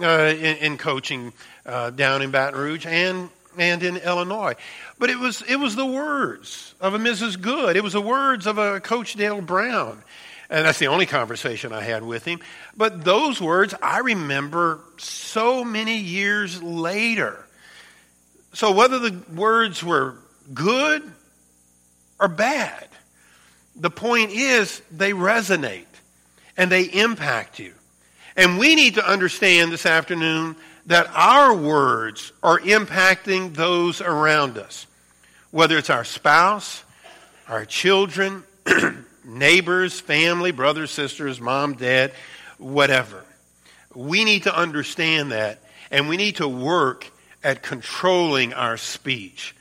uh, 0.00 0.06
in, 0.06 0.56
in, 0.58 0.78
coaching 0.78 1.32
uh, 1.66 1.90
down 1.90 2.22
in 2.22 2.30
Baton 2.30 2.58
Rouge 2.58 2.86
and, 2.86 3.28
and 3.58 3.82
in 3.82 3.96
Illinois. 3.96 4.54
But 4.96 5.10
it 5.10 5.18
was, 5.18 5.42
it 5.42 5.56
was 5.56 5.74
the 5.74 5.84
words 5.84 6.76
of 6.80 6.94
a 6.94 6.98
Mrs. 6.98 7.40
Good, 7.40 7.76
it 7.76 7.82
was 7.82 7.94
the 7.94 8.00
words 8.00 8.46
of 8.46 8.58
a 8.58 8.78
Coach 8.78 9.14
Dale 9.14 9.40
Brown. 9.40 10.00
And 10.48 10.64
that's 10.64 10.78
the 10.78 10.86
only 10.86 11.06
conversation 11.06 11.72
I 11.72 11.80
had 11.80 12.04
with 12.04 12.24
him. 12.24 12.38
But 12.76 13.02
those 13.02 13.40
words 13.40 13.74
I 13.82 13.98
remember 13.98 14.78
so 14.98 15.64
many 15.64 15.98
years 15.98 16.62
later. 16.62 17.44
So 18.52 18.70
whether 18.70 19.00
the 19.00 19.20
words 19.34 19.82
were 19.82 20.18
good 20.52 21.02
or 22.20 22.28
bad. 22.28 22.88
The 23.76 23.90
point 23.90 24.30
is, 24.30 24.80
they 24.90 25.12
resonate 25.12 25.84
and 26.56 26.70
they 26.70 26.84
impact 26.84 27.58
you. 27.58 27.72
And 28.36 28.58
we 28.58 28.74
need 28.74 28.94
to 28.94 29.08
understand 29.08 29.72
this 29.72 29.86
afternoon 29.86 30.56
that 30.86 31.08
our 31.14 31.54
words 31.54 32.32
are 32.42 32.58
impacting 32.60 33.54
those 33.54 34.00
around 34.00 34.58
us, 34.58 34.86
whether 35.50 35.78
it's 35.78 35.90
our 35.90 36.04
spouse, 36.04 36.84
our 37.48 37.64
children, 37.64 38.44
neighbors, 39.24 40.00
family, 40.00 40.52
brothers, 40.52 40.90
sisters, 40.90 41.40
mom, 41.40 41.74
dad, 41.74 42.12
whatever. 42.58 43.24
We 43.94 44.24
need 44.24 44.44
to 44.44 44.56
understand 44.56 45.32
that, 45.32 45.60
and 45.90 46.08
we 46.08 46.16
need 46.16 46.36
to 46.36 46.48
work 46.48 47.10
at 47.42 47.62
controlling 47.62 48.52
our 48.52 48.76
speech 48.76 49.54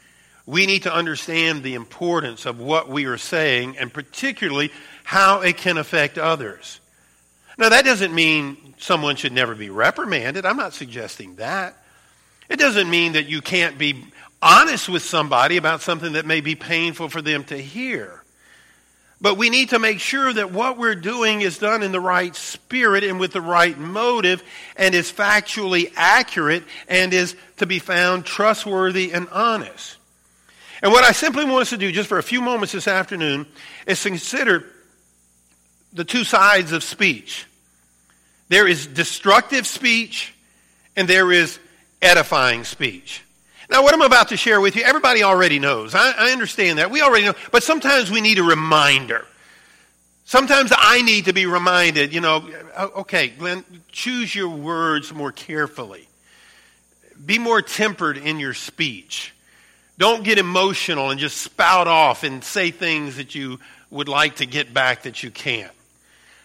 we 0.46 0.66
need 0.66 0.84
to 0.84 0.94
understand 0.94 1.64
the 1.64 1.76
importance 1.76 2.46
of 2.46 2.60
what 2.60 2.90
we 2.90 3.06
are 3.06 3.18
saying 3.18 3.78
and 3.78 3.94
particularly 3.94 4.72
how 5.04 5.42
it 5.42 5.58
can 5.58 5.78
affect 5.78 6.18
others. 6.18 6.80
Now, 7.58 7.70
that 7.70 7.86
doesn't 7.86 8.14
mean 8.14 8.74
someone 8.78 9.16
should 9.16 9.32
never 9.32 9.56
be 9.56 9.70
reprimanded. 9.70 10.46
I'm 10.46 10.58
not 10.58 10.74
suggesting 10.74 11.36
that. 11.36 11.78
It 12.50 12.60
doesn't 12.60 12.90
mean 12.90 13.14
that 13.14 13.28
you 13.28 13.42
can't 13.42 13.78
be 13.78 14.06
honest 14.42 14.90
with 14.90 15.04
somebody 15.04 15.58
about 15.58 15.82
something 15.82 16.14
that 16.14 16.26
may 16.26 16.42
be 16.42 16.56
painful 16.56 17.10
for 17.10 17.22
them 17.22 17.44
to 17.46 17.58
hear. 17.58 18.24
But 19.22 19.38
we 19.38 19.50
need 19.50 19.70
to 19.70 19.80
make 19.80 20.02
sure 20.02 20.34
that 20.34 20.52
what 20.52 20.78
we're 20.78 20.96
doing 20.96 21.40
is 21.40 21.58
done 21.58 21.82
in 21.82 21.94
the 21.94 22.02
right 22.02 22.36
spirit 22.36 23.06
and 23.06 23.22
with 23.22 23.32
the 23.32 23.40
right 23.40 23.78
motive 23.78 24.44
and 24.76 24.94
is 24.94 25.10
factually 25.10 25.94
accurate 25.96 26.64
and 26.90 27.14
is 27.14 27.38
to 27.58 27.66
be 27.66 27.80
found 27.80 28.26
trustworthy 28.26 29.14
and 29.14 29.30
honest. 29.30 29.96
And 30.84 30.92
what 30.92 31.06
I 31.06 31.14
simply 31.14 31.46
want 31.46 31.62
us 31.62 31.70
to 31.70 31.78
do 31.78 31.94
just 31.94 32.10
for 32.10 32.18
a 32.18 32.24
few 32.24 32.42
moments 32.42 32.74
this 32.74 32.90
afternoon 32.90 33.48
is 33.88 34.04
to 34.04 34.10
consider 34.10 34.66
the 35.94 36.04
two 36.04 36.26
sides 36.26 36.74
of 36.74 36.84
speech. 36.84 37.48
There 38.50 38.68
is 38.68 38.86
destructive 38.86 39.66
speech 39.66 40.34
and 40.98 41.08
there 41.08 41.32
is 41.32 41.58
edifying 42.02 42.66
speech. 42.66 43.24
Now, 43.70 43.82
what 43.82 43.94
I'm 43.94 44.02
about 44.02 44.28
to 44.28 44.38
share 44.38 44.60
with 44.60 44.76
you, 44.76 44.84
everybody 44.84 45.24
already 45.24 45.58
knows. 45.58 45.96
I, 45.96 46.12
I, 46.12 46.32
understand 46.34 46.78
that. 46.78 46.92
We 46.92 47.02
already 47.02 47.26
know. 47.26 47.34
But 47.52 47.64
sometimes 47.64 48.12
we 48.12 48.20
need 48.20 48.38
a 48.38 48.44
reminder. 48.44 49.26
Sometimes 50.26 50.74
I 50.76 51.02
need 51.02 51.26
to 51.26 51.34
be 51.34 51.46
reminded, 51.46 52.14
you 52.14 52.20
know, 52.20 52.48
oh, 52.78 52.92
okay, 52.98 53.30
Glenn, 53.30 53.64
choose 53.90 54.36
your 54.36 54.50
words 54.50 55.14
more 55.14 55.32
carefully. 55.32 56.10
Be 57.26 57.40
more 57.40 57.62
tempered 57.62 58.18
in 58.18 58.40
your 58.40 58.54
speech. 58.54 59.34
Don't 59.98 60.24
get 60.24 60.38
emotional 60.38 61.12
and 61.12 61.20
just 61.20 61.38
spout 61.38 61.88
off 61.88 62.24
and 62.24 62.44
say 62.44 62.72
things 62.72 63.18
that 63.18 63.36
you 63.36 63.60
would 63.92 64.10
like 64.10 64.38
to 64.38 64.46
get 64.46 64.74
back 64.74 65.04
that 65.04 65.24
you 65.24 65.30
can't. 65.30 65.72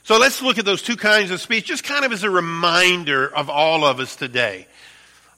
So 0.04 0.18
let's 0.18 0.42
look 0.42 0.58
at 0.58 0.64
those 0.64 0.82
two 0.82 0.96
kinds 0.96 1.30
of 1.30 1.40
speech 1.40 1.66
just 1.66 1.84
kind 1.84 2.04
of 2.04 2.12
as 2.12 2.22
a 2.22 2.30
reminder 2.30 3.26
of 3.26 3.50
all 3.50 3.84
of 3.84 4.00
us 4.00 4.16
today 4.16 4.66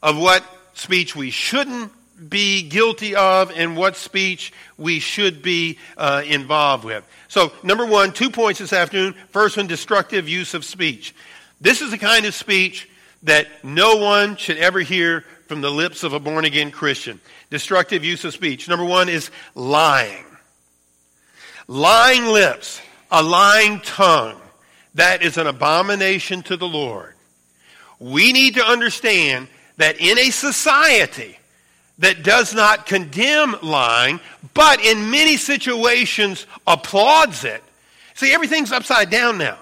of 0.02 0.19
what 0.19 0.45
speech 0.75 1.14
we 1.14 1.31
shouldn't 1.31 1.93
be 2.29 2.62
guilty 2.69 3.14
of 3.14 3.50
and 3.50 3.76
what 3.76 3.97
speech 3.97 4.52
we 4.76 5.00
should 5.00 5.43
be 5.43 5.79
uh, 5.97 6.23
involved 6.26 6.85
with. 6.85 7.05
So, 7.29 7.52
number 7.62 7.87
one, 7.87 8.12
two 8.12 8.31
points 8.31 8.61
this 8.61 8.73
afternoon. 8.73 9.14
First 9.31 9.57
one, 9.57 9.67
destructive 9.67 10.29
use 10.29 10.55
of 10.55 10.64
speech. 10.64 11.14
This 11.61 11.81
is 11.81 11.90
the 11.90 11.99
kind 11.99 12.26
of 12.26 12.35
speech 12.35 12.88
that 13.23 13.47
no 13.64 13.97
one 13.97 14.37
should 14.37 14.59
ever 14.59 14.81
hear 14.81 15.25
from 15.50 15.62
the 15.62 15.69
lips 15.69 16.04
of 16.04 16.12
a 16.12 16.21
born 16.21 16.45
again 16.45 16.71
Christian. 16.71 17.21
Destructive 17.50 18.04
use 18.04 18.25
of 18.25 18.33
speech. 18.33 18.69
Number 18.69 18.85
one 18.85 19.09
is 19.09 19.33
lying. 19.57 20.25
Lying 21.66 22.26
lips, 22.26 22.80
a 23.11 23.21
lying 23.21 23.80
tongue. 23.80 24.40
That 24.95 25.25
is 25.25 25.38
an 25.38 25.49
abomination 25.49 26.45
to 26.45 26.57
the 26.57 26.69
Lord. 26.69 27.14
We 27.99 28.33
need 28.33 28.54
to 28.54 28.64
understand 28.64 29.49
that 29.76 30.00
in 30.00 30.21
a 30.21 30.30
society 30.30 31.37
that 31.99 32.23
does 32.23 32.54
not 32.54 32.87
condemn 32.87 33.57
lying, 33.61 34.21
but 34.54 34.80
in 34.85 35.11
many 35.11 35.37
situations 35.37 36.47
applauds 36.64 37.42
it. 37.42 37.64
See, 38.14 38.33
everything's 38.33 38.71
upside 38.71 39.11
down 39.11 39.37
now. 39.37 39.59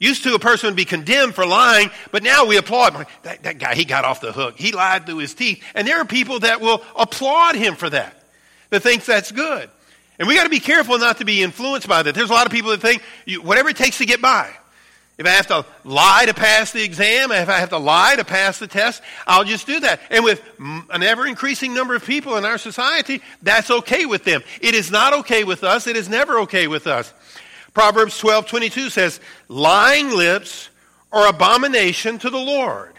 Used 0.00 0.22
to, 0.22 0.34
a 0.34 0.38
person 0.38 0.68
would 0.68 0.76
be 0.76 0.84
condemned 0.84 1.34
for 1.34 1.44
lying, 1.44 1.90
but 2.12 2.22
now 2.22 2.46
we 2.46 2.56
applaud. 2.56 3.06
That, 3.24 3.42
that 3.42 3.58
guy, 3.58 3.74
he 3.74 3.84
got 3.84 4.04
off 4.04 4.20
the 4.20 4.30
hook. 4.30 4.56
He 4.56 4.70
lied 4.70 5.06
through 5.06 5.18
his 5.18 5.34
teeth. 5.34 5.62
And 5.74 5.88
there 5.88 5.98
are 5.98 6.04
people 6.04 6.40
that 6.40 6.60
will 6.60 6.84
applaud 6.94 7.56
him 7.56 7.74
for 7.74 7.90
that, 7.90 8.22
that 8.70 8.82
thinks 8.82 9.06
that's 9.06 9.32
good. 9.32 9.68
And 10.18 10.26
we 10.26 10.34
got 10.34 10.44
to 10.44 10.50
be 10.50 10.60
careful 10.60 10.98
not 10.98 11.18
to 11.18 11.24
be 11.24 11.42
influenced 11.42 11.88
by 11.88 12.02
that. 12.02 12.14
There's 12.14 12.30
a 12.30 12.32
lot 12.32 12.46
of 12.46 12.52
people 12.52 12.70
that 12.70 12.80
think 12.80 13.02
you, 13.24 13.40
whatever 13.42 13.68
it 13.68 13.76
takes 13.76 13.98
to 13.98 14.06
get 14.06 14.20
by. 14.20 14.52
If 15.16 15.26
I 15.26 15.30
have 15.30 15.48
to 15.48 15.66
lie 15.82 16.26
to 16.26 16.34
pass 16.34 16.70
the 16.70 16.84
exam, 16.84 17.32
if 17.32 17.48
I 17.48 17.58
have 17.58 17.70
to 17.70 17.78
lie 17.78 18.14
to 18.14 18.24
pass 18.24 18.60
the 18.60 18.68
test, 18.68 19.02
I'll 19.26 19.42
just 19.42 19.66
do 19.66 19.80
that. 19.80 20.00
And 20.10 20.24
with 20.24 20.40
an 20.60 21.02
ever 21.02 21.26
increasing 21.26 21.74
number 21.74 21.96
of 21.96 22.04
people 22.04 22.36
in 22.36 22.44
our 22.44 22.56
society, 22.56 23.20
that's 23.42 23.68
okay 23.68 24.06
with 24.06 24.22
them. 24.22 24.44
It 24.60 24.76
is 24.76 24.92
not 24.92 25.12
okay 25.14 25.42
with 25.42 25.64
us. 25.64 25.88
It 25.88 25.96
is 25.96 26.08
never 26.08 26.38
okay 26.40 26.68
with 26.68 26.86
us. 26.86 27.12
Proverbs 27.78 28.18
12 28.18 28.48
22 28.48 28.90
says, 28.90 29.20
Lying 29.46 30.10
lips 30.10 30.68
are 31.12 31.28
abomination 31.28 32.18
to 32.18 32.28
the 32.28 32.36
Lord. 32.36 32.92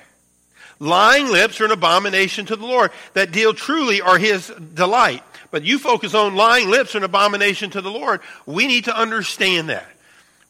Lying 0.79 1.27
lips 1.27 1.59
are 1.59 1.65
an 1.65 1.71
abomination 1.71 2.45
to 2.45 2.55
the 2.55 2.65
Lord. 2.65 2.91
That 3.11 3.33
deal 3.33 3.53
truly 3.53 3.99
are 3.99 4.17
his 4.17 4.47
delight. 4.73 5.21
But 5.51 5.63
you 5.63 5.79
focus 5.79 6.13
on 6.13 6.37
lying 6.37 6.69
lips 6.69 6.95
are 6.95 6.99
an 6.99 7.03
abomination 7.03 7.71
to 7.71 7.81
the 7.81 7.91
Lord. 7.91 8.21
We 8.45 8.67
need 8.67 8.85
to 8.85 8.97
understand 8.97 9.67
that. 9.67 9.85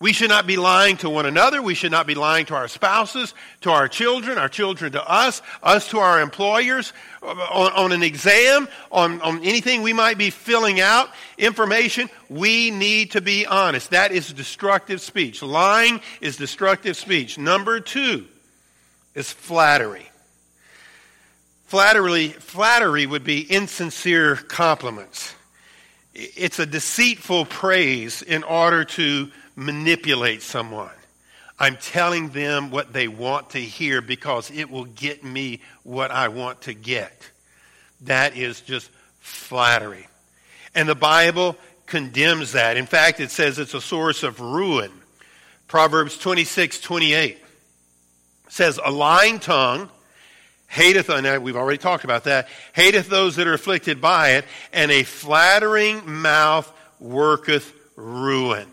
We 0.01 0.13
should 0.13 0.29
not 0.29 0.47
be 0.47 0.55
lying 0.55 0.95
to 0.97 1.09
one 1.09 1.25
another. 1.25 1.61
We 1.61 1.75
should 1.75 1.91
not 1.91 2.07
be 2.07 2.15
lying 2.15 2.45
to 2.45 2.55
our 2.55 2.69
spouses, 2.69 3.33
to 3.61 3.71
our 3.71 3.89
children, 3.89 4.37
our 4.37 4.47
children 4.47 4.93
to 4.93 5.05
us, 5.05 5.41
us 5.61 5.89
to 5.89 5.99
our 5.99 6.21
employers, 6.21 6.93
on, 7.21 7.73
on 7.73 7.91
an 7.91 8.01
exam, 8.01 8.69
on, 8.93 9.21
on 9.21 9.43
anything 9.43 9.81
we 9.81 9.91
might 9.91 10.17
be 10.17 10.29
filling 10.29 10.79
out, 10.79 11.09
information. 11.37 12.09
We 12.29 12.71
need 12.71 13.11
to 13.11 13.21
be 13.21 13.45
honest. 13.45 13.89
That 13.89 14.13
is 14.13 14.31
destructive 14.31 15.01
speech. 15.01 15.41
Lying 15.41 15.99
is 16.21 16.37
destructive 16.37 16.95
speech. 16.95 17.37
Number 17.37 17.81
two 17.81 18.25
is 19.15 19.29
flattery. 19.29 20.09
Flattery, 21.65 22.29
flattery 22.29 23.05
would 23.05 23.25
be 23.25 23.41
insincere 23.41 24.37
compliments. 24.37 25.35
It's 26.15 26.57
a 26.57 26.65
deceitful 26.65 27.45
praise 27.45 28.21
in 28.21 28.43
order 28.43 28.85
to 28.85 29.29
manipulate 29.59 30.41
someone. 30.41 30.89
I'm 31.59 31.75
telling 31.75 32.29
them 32.29 32.71
what 32.71 32.93
they 32.93 33.09
want 33.09 33.51
to 33.51 33.59
hear 33.59 34.01
because 34.01 34.49
it 34.49 34.71
will 34.71 34.85
get 34.85 35.23
me 35.23 35.59
what 35.83 36.09
I 36.09 36.29
want 36.29 36.61
to 36.61 36.73
get. 36.73 37.29
That 38.01 38.37
is 38.37 38.61
just 38.61 38.89
flattery. 39.19 40.07
And 40.73 40.87
the 40.87 40.95
Bible 40.95 41.57
condemns 41.85 42.53
that. 42.53 42.77
In 42.77 42.85
fact, 42.85 43.19
it 43.19 43.31
says 43.31 43.59
it's 43.59 43.73
a 43.73 43.81
source 43.81 44.23
of 44.23 44.39
ruin. 44.39 44.91
Proverbs 45.67 46.17
26, 46.17 46.79
28 46.79 47.37
says, 48.47 48.79
A 48.83 48.89
lying 48.89 49.39
tongue 49.39 49.89
hateth, 50.67 51.09
and 51.09 51.43
we've 51.43 51.57
already 51.57 51.79
talked 51.79 52.05
about 52.05 52.23
that, 52.23 52.47
hateth 52.71 53.09
those 53.09 53.35
that 53.35 53.47
are 53.47 53.53
afflicted 53.53 53.99
by 53.99 54.31
it, 54.31 54.45
and 54.71 54.89
a 54.89 55.03
flattering 55.03 56.09
mouth 56.09 56.71
worketh 56.99 57.73
ruin. 57.97 58.67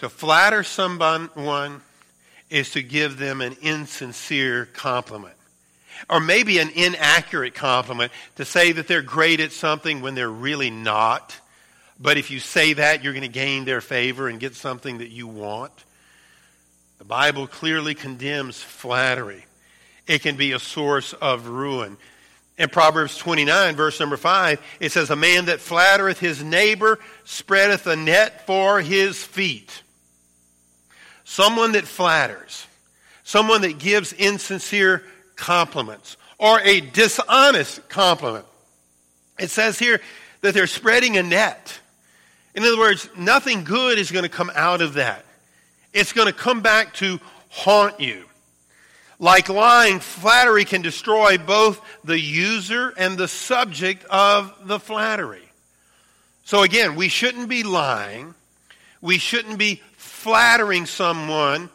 To 0.00 0.08
flatter 0.08 0.62
someone 0.62 1.80
is 2.50 2.70
to 2.72 2.82
give 2.82 3.18
them 3.18 3.40
an 3.40 3.56
insincere 3.62 4.66
compliment. 4.66 5.34
Or 6.10 6.20
maybe 6.20 6.58
an 6.58 6.68
inaccurate 6.68 7.54
compliment 7.54 8.12
to 8.36 8.44
say 8.44 8.72
that 8.72 8.86
they're 8.86 9.00
great 9.02 9.40
at 9.40 9.52
something 9.52 10.02
when 10.02 10.14
they're 10.14 10.28
really 10.28 10.70
not. 10.70 11.34
But 11.98 12.18
if 12.18 12.30
you 12.30 12.38
say 12.38 12.74
that, 12.74 13.02
you're 13.02 13.14
going 13.14 13.22
to 13.22 13.28
gain 13.28 13.64
their 13.64 13.80
favor 13.80 14.28
and 14.28 14.38
get 14.38 14.54
something 14.54 14.98
that 14.98 15.08
you 15.08 15.26
want. 15.26 15.72
The 16.98 17.04
Bible 17.04 17.46
clearly 17.46 17.94
condemns 17.94 18.62
flattery. 18.62 19.46
It 20.06 20.20
can 20.20 20.36
be 20.36 20.52
a 20.52 20.58
source 20.58 21.14
of 21.14 21.48
ruin. 21.48 21.96
In 22.58 22.68
Proverbs 22.68 23.16
29, 23.18 23.76
verse 23.76 23.98
number 23.98 24.16
5, 24.16 24.60
it 24.80 24.92
says, 24.92 25.10
A 25.10 25.16
man 25.16 25.46
that 25.46 25.60
flattereth 25.60 26.20
his 26.20 26.42
neighbor 26.42 26.98
spreadeth 27.24 27.86
a 27.86 27.96
net 27.96 28.46
for 28.46 28.80
his 28.80 29.22
feet. 29.22 29.82
Someone 31.28 31.72
that 31.72 31.88
flatters, 31.88 32.68
someone 33.24 33.62
that 33.62 33.80
gives 33.80 34.12
insincere 34.12 35.02
compliments, 35.34 36.16
or 36.38 36.60
a 36.60 36.80
dishonest 36.80 37.88
compliment. 37.88 38.46
It 39.36 39.50
says 39.50 39.76
here 39.76 40.00
that 40.42 40.54
they're 40.54 40.68
spreading 40.68 41.16
a 41.16 41.24
net. 41.24 41.80
In 42.54 42.62
other 42.62 42.78
words, 42.78 43.08
nothing 43.18 43.64
good 43.64 43.98
is 43.98 44.12
going 44.12 44.22
to 44.22 44.28
come 44.28 44.52
out 44.54 44.80
of 44.80 44.94
that. 44.94 45.24
It's 45.92 46.12
going 46.12 46.28
to 46.28 46.32
come 46.32 46.60
back 46.60 46.94
to 46.94 47.18
haunt 47.48 47.98
you. 47.98 48.24
Like 49.18 49.48
lying, 49.48 49.98
flattery 49.98 50.64
can 50.64 50.80
destroy 50.80 51.38
both 51.38 51.80
the 52.04 52.20
user 52.20 52.94
and 52.96 53.18
the 53.18 53.26
subject 53.26 54.04
of 54.04 54.54
the 54.62 54.78
flattery. 54.78 55.42
So 56.44 56.62
again, 56.62 56.94
we 56.94 57.08
shouldn't 57.08 57.48
be 57.48 57.64
lying. 57.64 58.36
We 59.00 59.18
shouldn't 59.18 59.58
be 59.58 59.82
flattering 60.16 60.86
someone 60.86 61.70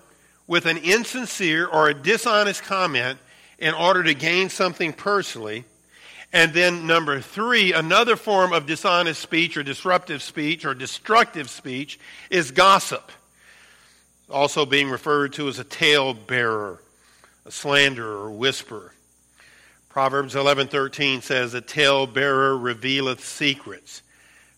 with 0.47 0.65
an 0.65 0.77
insincere 0.77 1.65
or 1.65 1.87
a 1.87 1.93
dishonest 1.93 2.63
comment 2.63 3.17
in 3.57 3.73
order 3.73 4.03
to 4.03 4.13
gain 4.13 4.49
something 4.49 4.91
personally. 4.91 5.63
And 6.33 6.53
then, 6.53 6.87
number 6.87 7.21
three, 7.21 7.73
another 7.73 8.15
form 8.15 8.53
of 8.53 8.65
dishonest 8.65 9.21
speech 9.21 9.57
or 9.57 9.63
disruptive 9.63 10.21
speech 10.21 10.65
or 10.65 10.73
destructive 10.73 11.49
speech 11.49 11.99
is 12.29 12.51
gossip, 12.51 13.11
also 14.29 14.65
being 14.65 14.89
referred 14.89 15.33
to 15.33 15.47
as 15.47 15.59
a 15.59 15.63
tale 15.63 16.13
bearer 16.13 16.81
a 17.45 17.51
slanderer 17.51 18.25
or 18.25 18.31
whisperer. 18.31 18.93
Proverbs 19.89 20.35
11:13 20.35 21.21
says, 21.21 21.53
"A 21.53 21.61
talebearer 21.61 22.57
revealeth 22.57 23.25
secrets, 23.25 24.01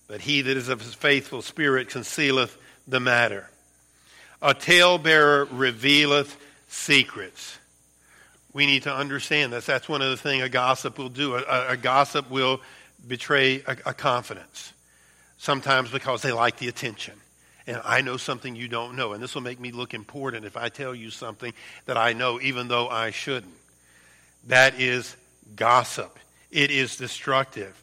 but 0.08 0.22
he 0.22 0.42
that 0.42 0.58
is 0.58 0.70
of 0.70 0.82
his 0.82 0.94
faithful 0.94 1.42
spirit 1.42 1.90
concealeth 1.90 2.58
the 2.88 3.00
matter." 3.00 3.50
A 4.44 4.54
talebearer 4.54 5.48
revealeth 5.52 6.38
secrets. 6.68 7.58
We 8.54 8.68
need 8.68 8.84
to 8.84 8.94
understand 8.94 9.52
this. 9.52 9.66
That's 9.66 9.90
one 9.90 10.04
of 10.04 10.12
the 10.12 10.18
things 10.18 10.44
a 10.44 10.50
gossip 10.50 11.00
will 11.00 11.10
do. 11.10 11.36
A, 11.36 11.70
a 11.70 11.78
gossip 11.78 12.30
will 12.30 12.62
betray 13.08 13.64
a, 13.66 13.78
a 13.88 13.94
confidence, 13.96 14.74
sometimes 15.40 15.90
because 15.90 16.22
they 16.22 16.32
like 16.32 16.58
the 16.58 16.68
attention 16.68 17.16
and 17.66 17.80
I 17.84 18.02
know 18.02 18.18
something 18.18 18.56
you 18.56 18.68
don't 18.68 18.96
know. 18.96 19.14
And 19.14 19.24
this 19.24 19.36
will 19.36 19.42
make 19.42 19.60
me 19.60 19.72
look 19.72 19.94
important 19.94 20.46
if 20.46 20.58
I 20.58 20.70
tell 20.70 20.94
you 20.94 21.10
something 21.10 21.54
that 21.86 21.98
I 21.98 22.14
know, 22.14 22.40
even 22.42 22.68
though 22.68 22.88
I 22.90 23.12
shouldn't. 23.12 23.54
That 24.48 24.80
is 24.80 25.16
gossip, 25.56 26.20
it 26.52 26.72
is 26.72 26.98
destructive. 26.98 27.80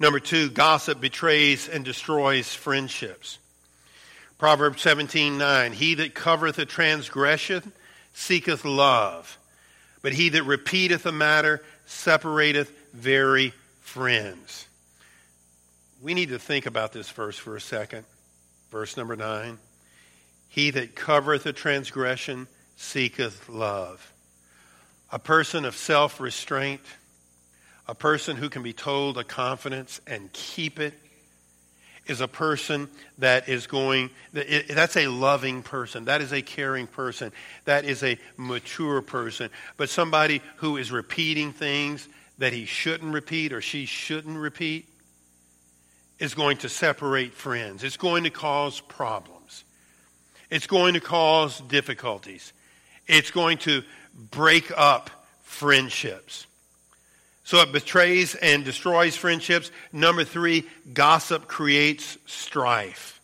Number 0.00 0.20
two, 0.20 0.48
gossip 0.50 1.00
betrays 1.00 1.68
and 1.68 1.84
destroys 1.84 2.54
friendships. 2.54 3.38
Proverbs 4.38 4.80
17 4.82 5.36
9. 5.36 5.72
He 5.72 5.94
that 5.94 6.14
covereth 6.14 6.58
a 6.58 6.64
transgression 6.64 7.72
seeketh 8.14 8.64
love, 8.64 9.38
but 10.00 10.12
he 10.12 10.28
that 10.30 10.44
repeateth 10.44 11.04
a 11.06 11.12
matter 11.12 11.62
separateth 11.86 12.72
very 12.92 13.52
friends. 13.80 14.66
We 16.00 16.14
need 16.14 16.28
to 16.28 16.38
think 16.38 16.66
about 16.66 16.92
this 16.92 17.10
verse 17.10 17.36
for 17.36 17.56
a 17.56 17.60
second. 17.60 18.04
Verse 18.70 18.96
number 18.96 19.16
9 19.16 19.58
He 20.48 20.70
that 20.70 20.94
covereth 20.94 21.46
a 21.46 21.52
transgression 21.52 22.46
seeketh 22.76 23.48
love. 23.48 24.12
A 25.10 25.18
person 25.18 25.64
of 25.64 25.74
self 25.74 26.20
restraint, 26.20 26.82
a 27.88 27.94
person 27.94 28.36
who 28.36 28.48
can 28.48 28.62
be 28.62 28.72
told 28.72 29.18
a 29.18 29.24
confidence 29.24 30.00
and 30.06 30.32
keep 30.32 30.78
it, 30.78 30.94
is 32.08 32.20
a 32.20 32.28
person 32.28 32.88
that 33.18 33.48
is 33.48 33.66
going, 33.66 34.10
that's 34.32 34.96
a 34.96 35.06
loving 35.06 35.62
person. 35.62 36.06
That 36.06 36.20
is 36.20 36.32
a 36.32 36.42
caring 36.42 36.86
person. 36.86 37.32
That 37.64 37.84
is 37.84 38.02
a 38.02 38.18
mature 38.36 39.02
person. 39.02 39.50
But 39.76 39.90
somebody 39.90 40.42
who 40.56 40.76
is 40.76 40.90
repeating 40.90 41.52
things 41.52 42.08
that 42.38 42.52
he 42.52 42.64
shouldn't 42.64 43.12
repeat 43.12 43.52
or 43.52 43.60
she 43.60 43.84
shouldn't 43.84 44.38
repeat, 44.38 44.86
is 46.18 46.34
going 46.34 46.56
to 46.58 46.68
separate 46.68 47.32
friends. 47.32 47.84
It's 47.84 47.96
going 47.96 48.24
to 48.24 48.30
cause 48.30 48.80
problems. 48.80 49.64
It's 50.50 50.66
going 50.66 50.94
to 50.94 51.00
cause 51.00 51.60
difficulties. 51.60 52.52
It's 53.06 53.30
going 53.30 53.58
to 53.58 53.82
break 54.30 54.72
up 54.76 55.10
friendships. 55.42 56.47
So 57.48 57.62
it 57.62 57.72
betrays 57.72 58.34
and 58.34 58.62
destroys 58.62 59.16
friendships. 59.16 59.70
Number 59.90 60.22
three, 60.22 60.66
gossip 60.92 61.46
creates 61.46 62.18
strife. 62.26 63.22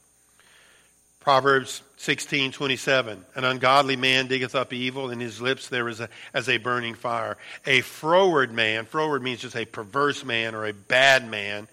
Proverbs 1.21 1.83
16, 1.99 2.53
27. 2.53 3.23
An 3.35 3.45
ungodly 3.45 3.97
man 3.97 4.27
diggeth 4.27 4.55
up 4.55 4.73
evil, 4.73 5.11
in 5.11 5.21
his 5.21 5.43
lips 5.43 5.69
there 5.69 5.91
is 5.91 6.01
a, 6.01 6.09
as 6.33 6.49
a 6.49 6.57
burning 6.57 6.95
fire. 6.95 7.37
A 7.67 7.83
froward 7.83 8.51
man, 8.51 8.87
froward 8.87 9.23
means 9.23 9.41
just 9.41 9.57
a 9.57 9.67
perverse 9.67 10.25
man 10.25 10.55
or 10.55 10.65
a 10.65 10.73
bad 10.73 11.29
man, 11.29 11.69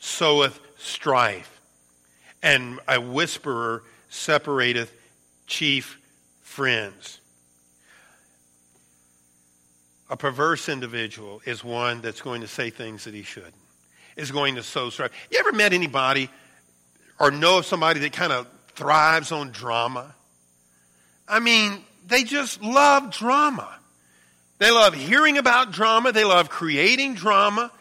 soweth 0.00 0.58
strife, 0.78 1.60
and 2.42 2.80
a 2.88 3.00
whisperer 3.00 3.84
separateth 4.10 4.92
chief 5.46 6.00
friends. 6.42 7.20
A 10.14 10.16
perverse 10.16 10.68
individual 10.68 11.42
is 11.44 11.64
one 11.64 12.00
that's 12.00 12.20
going 12.20 12.42
to 12.42 12.46
say 12.46 12.70
things 12.70 13.02
that 13.02 13.14
he 13.14 13.24
shouldn't, 13.24 13.52
is 14.16 14.30
going 14.30 14.54
to 14.54 14.62
sow 14.62 14.88
strife. 14.88 15.10
You 15.28 15.40
ever 15.40 15.50
met 15.50 15.72
anybody 15.72 16.30
or 17.18 17.32
know 17.32 17.58
of 17.58 17.66
somebody 17.66 17.98
that 17.98 18.12
kind 18.12 18.32
of 18.32 18.46
thrives 18.76 19.32
on 19.32 19.50
drama? 19.50 20.14
I 21.26 21.40
mean, 21.40 21.82
they 22.06 22.22
just 22.22 22.62
love 22.62 23.10
drama. 23.10 23.76
They 24.60 24.70
love 24.70 24.94
hearing 24.94 25.36
about 25.36 25.72
drama. 25.72 26.12
They 26.12 26.22
love 26.22 26.48
creating 26.48 27.14
drama 27.14 27.72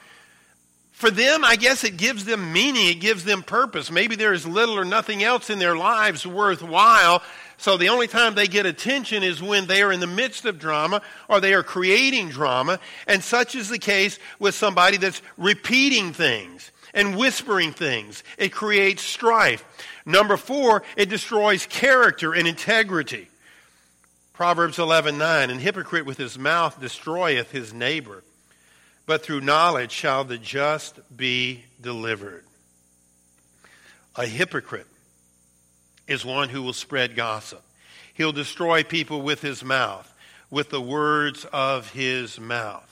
for 1.03 1.11
them, 1.11 1.43
I 1.43 1.57
guess 1.57 1.83
it 1.83 1.97
gives 1.97 2.23
them 2.23 2.53
meaning, 2.53 2.87
it 2.87 3.01
gives 3.01 3.25
them 3.25 3.43
purpose. 3.43 3.91
Maybe 3.91 4.15
there 4.15 4.31
is 4.31 4.47
little 4.47 4.79
or 4.79 4.85
nothing 4.85 5.21
else 5.21 5.49
in 5.49 5.59
their 5.59 5.75
lives 5.75 6.25
worthwhile. 6.25 7.21
So 7.57 7.77
the 7.77 7.89
only 7.89 8.07
time 8.07 8.35
they 8.35 8.47
get 8.47 8.65
attention 8.65 9.23
is 9.23 9.41
when 9.41 9.67
they 9.67 9.81
are 9.81 9.91
in 9.91 9.99
the 9.99 10.07
midst 10.07 10.45
of 10.45 10.59
drama 10.59 11.01
or 11.29 11.39
they 11.39 11.53
are 11.53 11.63
creating 11.63 12.29
drama. 12.29 12.79
And 13.07 13.23
such 13.23 13.55
is 13.55 13.69
the 13.69 13.79
case 13.79 14.19
with 14.39 14.55
somebody 14.55 14.97
that's 14.97 15.21
repeating 15.37 16.13
things 16.13 16.71
and 16.93 17.17
whispering 17.17 17.71
things. 17.71 18.23
It 18.37 18.51
creates 18.51 19.03
strife. 19.03 19.63
Number 20.05 20.37
four, 20.37 20.83
it 20.97 21.09
destroys 21.09 21.65
character 21.65 22.33
and 22.33 22.47
integrity. 22.47 23.29
Proverbs 24.33 24.79
11 24.79 25.17
9, 25.17 25.49
and 25.49 25.61
hypocrite 25.61 26.05
with 26.05 26.17
his 26.17 26.37
mouth 26.37 26.79
destroyeth 26.81 27.51
his 27.51 27.73
neighbor 27.73 28.23
but 29.05 29.23
through 29.23 29.41
knowledge 29.41 29.91
shall 29.91 30.23
the 30.23 30.37
just 30.37 30.99
be 31.15 31.65
delivered. 31.81 32.45
A 34.15 34.25
hypocrite 34.25 34.87
is 36.07 36.25
one 36.25 36.49
who 36.49 36.61
will 36.61 36.73
spread 36.73 37.15
gossip. 37.15 37.61
He'll 38.13 38.31
destroy 38.31 38.83
people 38.83 39.21
with 39.21 39.41
his 39.41 39.63
mouth, 39.63 40.11
with 40.49 40.69
the 40.69 40.81
words 40.81 41.45
of 41.45 41.91
his 41.91 42.39
mouth. 42.39 42.89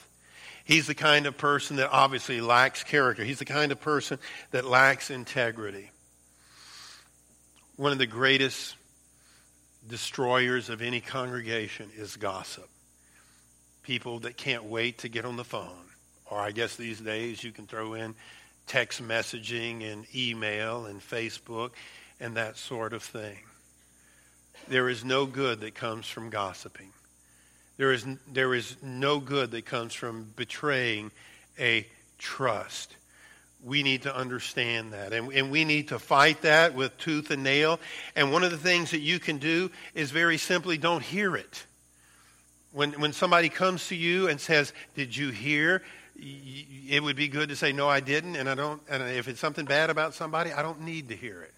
He's 0.63 0.88
the 0.88 0.95
kind 0.95 1.26
of 1.26 1.38
person 1.38 1.78
that 1.78 1.89
obviously 1.91 2.39
lacks 2.41 2.84
character. 2.84 3.24
He's 3.24 3.39
the 3.39 3.45
kind 3.45 3.71
of 3.71 3.82
person 3.82 4.19
that 4.52 4.65
lacks 4.65 5.12
integrity. 5.12 5.91
One 7.76 7.91
of 7.91 7.97
the 7.97 8.08
greatest 8.08 8.76
destroyers 9.88 10.69
of 10.69 10.82
any 10.82 11.02
congregation 11.02 11.89
is 11.97 12.15
gossip. 12.15 12.69
People 13.84 14.19
that 14.19 14.38
can't 14.38 14.65
wait 14.65 15.00
to 15.00 15.10
get 15.10 15.26
on 15.26 15.36
the 15.36 15.43
phone 15.43 15.91
or 16.32 16.39
I 16.39 16.52
guess 16.52 16.78
these 16.78 17.00
days 17.00 17.43
you 17.43 17.52
can 17.52 17.67
throw 17.67 17.93
in 17.93 18.15
text 18.65 19.04
messaging 19.04 19.91
and 19.91 20.06
email 20.15 20.86
and 20.86 21.02
Facebook 21.02 21.71
and 22.21 22.38
that 22.38 22.55
sort 22.55 22.93
of 22.93 23.03
thing. 23.03 23.39
There 24.69 24.88
is 24.88 25.03
no 25.03 25.25
good 25.25 25.60
that 25.62 25.73
comes 25.73 26.05
from 26.05 26.29
gossiping. 26.29 26.93
There 27.77 27.91
is, 27.91 28.05
there 28.31 28.53
is 28.53 28.77
no 28.84 29.19
good 29.19 29.51
that 29.51 29.65
comes 29.65 29.93
from 29.93 30.31
betraying 30.36 31.12
a 31.60 31.88
trust. 32.19 32.95
we 33.63 33.84
need 33.84 34.03
to 34.03 34.15
understand 34.15 34.93
that. 34.93 35.13
And, 35.13 35.34
and 35.34 35.51
we 35.51 35.65
need 35.65 35.89
to 35.89 35.99
fight 35.99 36.43
that 36.43 36.75
with 36.75 36.97
tooth 36.99 37.31
and 37.31 37.43
nail. 37.43 37.79
And 38.15 38.31
one 38.31 38.43
of 38.43 38.51
the 38.51 38.57
things 38.57 38.91
that 38.91 38.99
you 38.99 39.19
can 39.19 39.39
do 39.39 39.71
is 39.95 40.12
very 40.12 40.38
simply 40.38 40.77
don't 40.77 41.03
hear 41.03 41.36
it. 41.36 41.65
When, 42.71 42.93
when 42.93 43.13
somebody 43.13 43.49
comes 43.49 43.88
to 43.88 43.95
you 43.95 44.29
and 44.29 44.39
says, 44.39 44.73
Did 44.95 45.17
you 45.17 45.29
hear? 45.29 45.84
It 46.15 47.01
would 47.01 47.15
be 47.15 47.27
good 47.27 47.49
to 47.49 47.55
say, 47.55 47.71
No, 47.71 47.89
I 47.89 47.99
didn't. 47.99 48.36
And, 48.36 48.47
I 48.47 48.55
don't, 48.55 48.81
and 48.88 49.03
if 49.03 49.27
it's 49.27 49.39
something 49.39 49.65
bad 49.65 49.89
about 49.89 50.13
somebody, 50.13 50.53
I 50.53 50.62
don't 50.62 50.81
need 50.81 51.10
to 51.10 51.15
hear 51.15 51.41
it. 51.41 51.53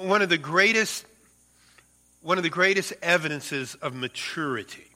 One 0.00 0.22
of 0.22 0.30
the 0.30 0.38
greatest, 0.38 1.04
one 2.22 2.38
of 2.38 2.44
the 2.44 2.50
greatest 2.50 2.94
evidences 3.02 3.74
of 3.76 3.94
maturity 3.94 4.86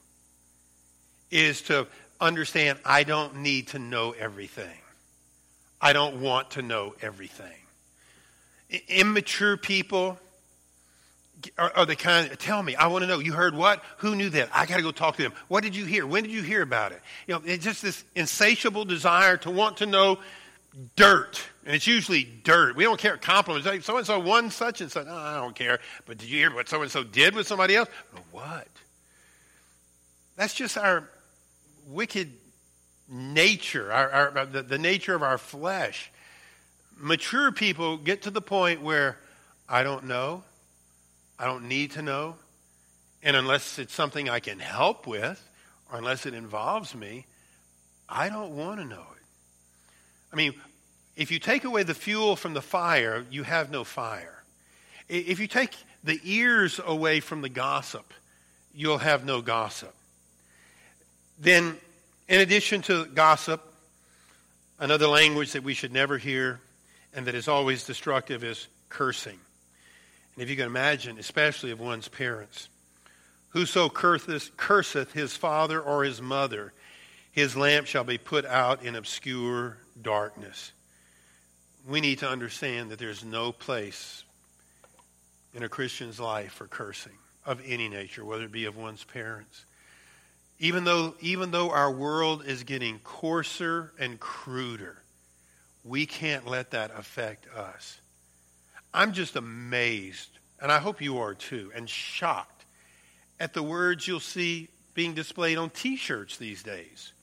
is 1.29 1.61
to 1.63 1.85
understand 2.19 2.79
I 2.83 3.03
don't 3.03 3.37
need 3.37 3.67
to 3.69 3.79
know 3.79 4.11
everything. 4.11 4.79
I 5.79 5.93
don't 5.93 6.19
want 6.19 6.51
to 6.51 6.63
know 6.63 6.95
everything. 6.99 7.53
Immature 8.87 9.55
people 9.55 10.17
are, 11.59 11.71
are 11.75 11.85
the 11.85 11.95
kind 11.95 12.31
of, 12.31 12.39
tell 12.39 12.63
me, 12.63 12.75
I 12.75 12.87
want 12.87 13.03
to 13.03 13.07
know. 13.07 13.19
You 13.19 13.33
heard 13.33 13.55
what? 13.55 13.83
Who 13.97 14.15
knew 14.15 14.29
that? 14.31 14.49
I 14.51 14.65
got 14.65 14.77
to 14.77 14.81
go 14.81 14.91
talk 14.91 15.17
to 15.17 15.21
them. 15.21 15.33
What 15.47 15.63
did 15.63 15.75
you 15.75 15.85
hear? 15.85 16.07
When 16.07 16.23
did 16.23 16.31
you 16.31 16.41
hear 16.41 16.63
about 16.63 16.91
it? 16.91 17.01
You 17.27 17.35
know, 17.35 17.41
it's 17.45 17.63
just 17.63 17.83
this 17.83 18.03
insatiable 18.15 18.85
desire 18.85 19.37
to 19.37 19.51
want 19.51 19.77
to 19.77 19.85
know 19.85 20.17
dirt. 20.95 21.39
And 21.67 21.75
it's 21.75 21.85
usually 21.85 22.23
dirt. 22.23 22.77
We 22.77 22.85
don't 22.85 22.97
care 22.97 23.17
compliments. 23.17 23.85
So 23.85 23.97
and 23.97 24.07
so 24.07 24.19
won 24.21 24.51
such 24.51 24.79
and 24.79 24.89
such. 24.89 25.05
I 25.05 25.35
don't 25.35 25.53
care. 25.53 25.79
But 26.05 26.17
did 26.17 26.29
you 26.29 26.37
hear 26.37 26.55
what 26.55 26.69
so 26.69 26.81
and 26.81 26.89
so 26.89 27.03
did 27.03 27.35
with 27.35 27.45
somebody 27.45 27.75
else? 27.75 27.89
what? 28.31 28.69
That's 30.37 30.53
just 30.53 30.77
our 30.77 31.09
wicked 31.89 32.31
nature, 33.09 33.91
our, 33.91 34.09
our, 34.09 34.37
uh, 34.37 34.45
the, 34.45 34.63
the 34.63 34.77
nature 34.77 35.13
of 35.13 35.21
our 35.21 35.37
flesh. 35.37 36.09
Mature 36.95 37.51
people 37.51 37.97
get 37.97 38.21
to 38.21 38.31
the 38.31 38.41
point 38.41 38.81
where 38.81 39.17
I 39.67 39.83
don't 39.83 40.05
know, 40.05 40.43
I 41.37 41.43
don't 41.43 41.67
need 41.67 41.91
to 41.91 42.01
know, 42.01 42.35
and 43.21 43.35
unless 43.35 43.77
it's 43.77 43.93
something 43.93 44.29
I 44.29 44.39
can 44.39 44.59
help 44.59 45.05
with, 45.05 45.45
or 45.91 45.97
unless 45.97 46.25
it 46.25 46.33
involves 46.33 46.95
me, 46.95 47.25
I 48.07 48.29
don't 48.29 48.55
want 48.55 48.79
to 48.79 48.85
know 48.85 48.95
it. 48.95 49.23
I 50.31 50.37
mean, 50.37 50.53
if 51.17 51.31
you 51.31 51.39
take 51.39 51.63
away 51.63 51.81
the 51.83 51.95
fuel 51.95 52.35
from 52.35 52.53
the 52.53 52.61
fire, 52.61 53.25
you 53.31 53.43
have 53.43 53.71
no 53.71 53.83
fire. 53.83 54.43
If 55.09 55.39
you 55.39 55.47
take 55.47 55.75
the 56.03 56.19
ears 56.23 56.79
away 56.85 57.19
from 57.21 57.41
the 57.41 57.49
gossip, 57.49 58.13
you'll 58.73 58.99
have 58.99 59.25
no 59.25 59.41
gossip. 59.41 59.93
Then 61.39 61.75
in 62.27 62.39
addition 62.39 62.83
to 62.83 63.05
gossip, 63.05 63.63
another 64.79 65.07
language 65.07 65.53
that 65.53 65.63
we 65.63 65.73
should 65.73 65.91
never 65.91 66.19
hear 66.19 66.59
and 67.13 67.25
that 67.25 67.33
is 67.33 67.47
always 67.47 67.83
destructive 67.83 68.43
is 68.43 68.67
cursing. 68.89 69.39
And 70.35 70.43
if 70.43 70.51
you 70.51 70.55
can 70.55 70.67
imagine, 70.67 71.17
especially 71.17 71.71
of 71.71 71.79
one's 71.79 72.07
parents, 72.07 72.69
whoso 73.49 73.89
curseth, 73.89 75.13
his 75.13 75.35
father 75.35 75.81
or 75.81 76.03
his 76.03 76.21
mother, 76.21 76.73
his 77.31 77.57
lamp 77.57 77.87
shall 77.87 78.03
be 78.03 78.19
put 78.19 78.45
out 78.45 78.83
in 78.83 78.95
obscure 78.95 79.77
darkness. 79.99 80.73
We 81.87 82.01
need 82.01 82.19
to 82.19 82.29
understand 82.29 82.91
that 82.91 82.99
there's 82.99 83.23
no 83.23 83.51
place 83.53 84.23
in 85.53 85.63
a 85.63 85.69
Christian's 85.69 86.19
life 86.19 86.51
for 86.51 86.67
cursing 86.67 87.13
of 87.45 87.61
any 87.65 87.87
nature, 87.87 88.25
whether 88.25 88.43
it 88.43 88.51
be 88.51 88.65
of 88.65 88.75
one's 88.75 89.05
parents. 89.05 89.63
Even 90.59 90.83
though, 90.83 91.15
even 91.21 91.51
though 91.51 91.71
our 91.71 91.91
world 91.91 92.43
is 92.45 92.63
getting 92.63 92.99
coarser 92.99 93.93
and 93.97 94.19
cruder, 94.19 94.97
we 95.85 96.05
can't 96.05 96.45
let 96.45 96.71
that 96.71 96.91
affect 96.93 97.47
us. 97.55 97.99
I'm 98.93 99.13
just 99.13 99.35
amazed, 99.37 100.29
and 100.59 100.71
I 100.71 100.79
hope 100.79 101.01
you 101.01 101.19
are 101.19 101.35
too, 101.35 101.71
and 101.73 101.89
shocked 101.89 102.65
at 103.39 103.53
the 103.53 103.63
words 103.63 104.07
you'll 104.07 104.19
see 104.19 104.67
being 104.93 105.13
displayed 105.13 105.57
on 105.57 105.69
t 105.69 105.95
shirts 105.95 106.37
these 106.37 106.63
days, 106.63 107.13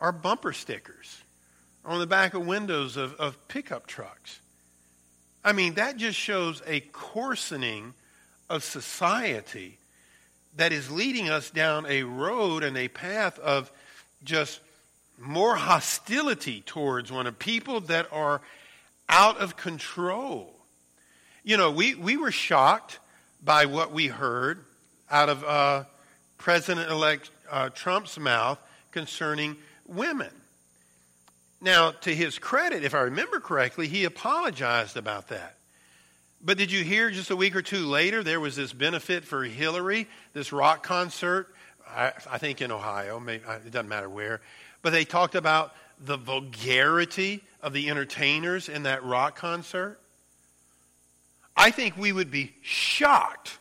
or 0.00 0.12
bumper 0.12 0.52
stickers, 0.52 1.22
on 1.84 1.98
the 1.98 2.06
back 2.06 2.34
of 2.34 2.46
windows 2.46 2.96
of, 2.96 3.14
of 3.14 3.48
pickup 3.48 3.86
trucks. 3.86 4.40
I 5.44 5.52
mean, 5.52 5.74
that 5.74 5.96
just 5.96 6.18
shows 6.18 6.62
a 6.66 6.80
coarsening 6.80 7.94
of 8.48 8.62
society 8.62 9.78
that 10.56 10.72
is 10.72 10.90
leading 10.90 11.28
us 11.28 11.50
down 11.50 11.86
a 11.86 12.02
road 12.02 12.62
and 12.62 12.76
a 12.76 12.88
path 12.88 13.38
of 13.38 13.72
just 14.22 14.60
more 15.18 15.56
hostility 15.56 16.62
towards 16.64 17.10
one 17.10 17.26
of 17.26 17.38
people 17.38 17.80
that 17.80 18.06
are 18.12 18.40
out 19.08 19.38
of 19.38 19.56
control. 19.56 20.54
You 21.42 21.56
know, 21.56 21.70
we, 21.70 21.94
we 21.94 22.16
were 22.16 22.30
shocked 22.30 22.98
by 23.42 23.66
what 23.66 23.92
we 23.92 24.06
heard 24.06 24.64
out 25.10 25.28
of 25.28 25.44
uh, 25.44 25.84
President 26.38 26.90
elect 26.90 27.30
uh, 27.50 27.70
Trump's 27.70 28.18
mouth 28.18 28.58
concerning 28.90 29.56
women. 29.86 30.30
Now, 31.62 31.92
to 31.92 32.14
his 32.14 32.40
credit, 32.40 32.82
if 32.82 32.92
I 32.92 33.02
remember 33.02 33.38
correctly, 33.38 33.86
he 33.86 34.04
apologized 34.04 34.96
about 34.96 35.28
that. 35.28 35.56
But 36.44 36.58
did 36.58 36.72
you 36.72 36.82
hear 36.82 37.08
just 37.12 37.30
a 37.30 37.36
week 37.36 37.54
or 37.54 37.62
two 37.62 37.86
later 37.86 38.24
there 38.24 38.40
was 38.40 38.56
this 38.56 38.72
benefit 38.72 39.24
for 39.24 39.44
Hillary, 39.44 40.08
this 40.32 40.52
rock 40.52 40.82
concert? 40.82 41.54
I, 41.88 42.12
I 42.28 42.38
think 42.38 42.60
in 42.60 42.72
Ohio, 42.72 43.20
maybe, 43.20 43.44
it 43.64 43.70
doesn't 43.70 43.88
matter 43.88 44.08
where. 44.08 44.40
But 44.82 44.90
they 44.90 45.04
talked 45.04 45.36
about 45.36 45.72
the 46.04 46.16
vulgarity 46.16 47.44
of 47.62 47.72
the 47.72 47.90
entertainers 47.90 48.68
in 48.68 48.82
that 48.82 49.04
rock 49.04 49.36
concert. 49.36 50.00
I 51.56 51.70
think 51.70 51.96
we 51.96 52.10
would 52.10 52.32
be 52.32 52.54
shocked 52.62 53.56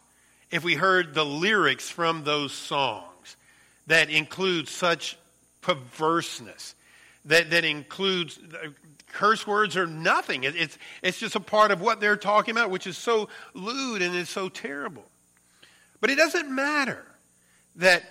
if 0.50 0.64
we 0.64 0.74
heard 0.74 1.14
the 1.14 1.26
lyrics 1.26 1.88
from 1.88 2.24
those 2.24 2.52
songs 2.52 3.38
that 3.86 4.10
include 4.10 4.68
such 4.68 5.20
perverseness, 5.62 6.74
that, 7.26 7.50
that 7.52 7.66
includes 7.66 8.40
curse 9.12 9.46
words 9.46 9.76
are 9.78 9.88
nothing. 9.88 10.44
It's, 10.44 10.78
it's 11.02 11.20
just 11.20 11.36
a 11.36 11.40
part 11.40 11.72
of 11.72 11.82
what 11.82 12.00
they're 12.00 12.18
talking 12.18 12.52
about, 12.52 12.70
which 12.70 12.88
is 12.88 12.98
so 12.98 13.30
lewd 13.54 14.02
and 14.02 14.16
is 14.16 14.30
so 14.30 14.50
terrible. 14.50 15.04
But 16.00 16.10
it 16.10 16.16
doesn't 16.16 16.54
matter 16.54 17.06
that 17.76 18.04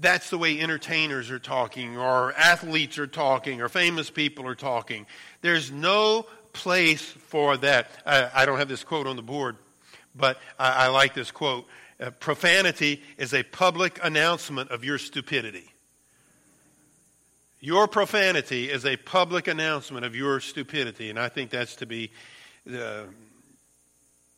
that's 0.00 0.30
the 0.30 0.38
way 0.38 0.60
entertainers 0.60 1.30
are 1.30 1.38
talking, 1.38 1.98
or 1.98 2.32
athletes 2.34 2.98
are 2.98 3.06
talking, 3.06 3.60
or 3.60 3.68
famous 3.68 4.10
people 4.10 4.46
are 4.46 4.54
talking. 4.54 5.06
There's 5.42 5.70
no 5.70 6.26
place 6.52 7.02
for 7.02 7.56
that. 7.58 7.90
I, 8.06 8.30
I 8.34 8.46
don't 8.46 8.58
have 8.58 8.68
this 8.68 8.84
quote 8.84 9.06
on 9.06 9.16
the 9.16 9.22
board, 9.22 9.56
but 10.14 10.38
I, 10.58 10.86
I 10.86 10.88
like 10.88 11.14
this 11.14 11.30
quote. 11.30 11.66
Uh, 12.00 12.10
profanity 12.10 13.02
is 13.16 13.34
a 13.34 13.42
public 13.42 14.00
announcement 14.02 14.70
of 14.70 14.84
your 14.84 14.98
stupidity. 14.98 15.71
Your 17.64 17.86
profanity 17.86 18.68
is 18.68 18.84
a 18.84 18.96
public 18.96 19.46
announcement 19.46 20.04
of 20.04 20.16
your 20.16 20.40
stupidity, 20.40 21.10
and 21.10 21.18
I 21.18 21.28
think 21.28 21.50
that's 21.50 21.76
to 21.76 21.86
be 21.86 22.10
uh, 22.68 23.04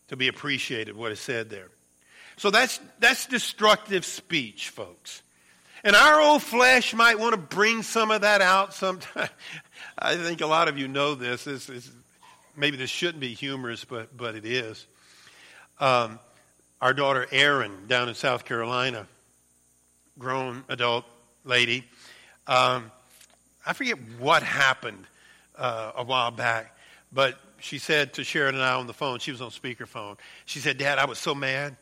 to 0.08 0.16
be 0.16 0.28
appreciated. 0.28 0.94
What 0.94 1.10
is 1.10 1.20
said 1.20 1.48
there. 1.48 1.68
So 2.36 2.50
that's 2.50 2.78
that's 2.98 3.26
destructive 3.26 4.04
speech, 4.04 4.68
folks. 4.68 5.22
And 5.82 5.96
our 5.96 6.20
old 6.20 6.42
flesh 6.42 6.92
might 6.92 7.18
want 7.18 7.32
to 7.32 7.40
bring 7.40 7.82
some 7.82 8.10
of 8.10 8.20
that 8.20 8.42
out 8.42 8.74
sometime. 8.74 9.30
I 9.98 10.16
think 10.16 10.42
a 10.42 10.46
lot 10.46 10.68
of 10.68 10.76
you 10.76 10.86
know 10.86 11.14
this. 11.14 11.44
this, 11.44 11.90
maybe 12.54 12.76
this 12.76 12.90
shouldn't 12.90 13.20
be 13.20 13.32
humorous, 13.32 13.86
but 13.86 14.14
but 14.14 14.34
it 14.34 14.44
is. 14.44 14.86
Um, 15.80 16.18
our 16.78 16.92
daughter 16.92 17.26
Erin 17.32 17.86
down 17.86 18.10
in 18.10 18.14
South 18.14 18.44
Carolina, 18.44 19.06
grown 20.18 20.62
adult 20.68 21.06
lady. 21.42 21.86
Um, 22.46 22.90
I 23.66 23.72
forget 23.72 23.96
what 24.18 24.42
happened 24.42 25.06
uh, 25.56 25.92
a 25.96 26.04
while 26.04 26.30
back, 26.30 26.76
but 27.12 27.38
she 27.60 27.78
said 27.78 28.14
to 28.14 28.24
Sharon 28.24 28.54
and 28.54 28.62
I 28.62 28.74
on 28.74 28.86
the 28.86 28.92
phone, 28.92 29.20
she 29.20 29.30
was 29.30 29.40
on 29.40 29.50
speakerphone. 29.50 30.18
She 30.44 30.58
said, 30.58 30.76
Dad, 30.76 30.98
I 30.98 31.06
was 31.06 31.18
so 31.18 31.34
mad, 31.34 31.76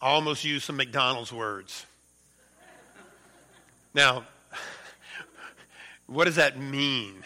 I 0.00 0.08
almost 0.08 0.44
used 0.44 0.64
some 0.64 0.76
McDonald's 0.76 1.32
words. 1.32 1.84
now, 3.92 4.24
what 6.06 6.26
does 6.26 6.36
that 6.36 6.58
mean? 6.58 7.24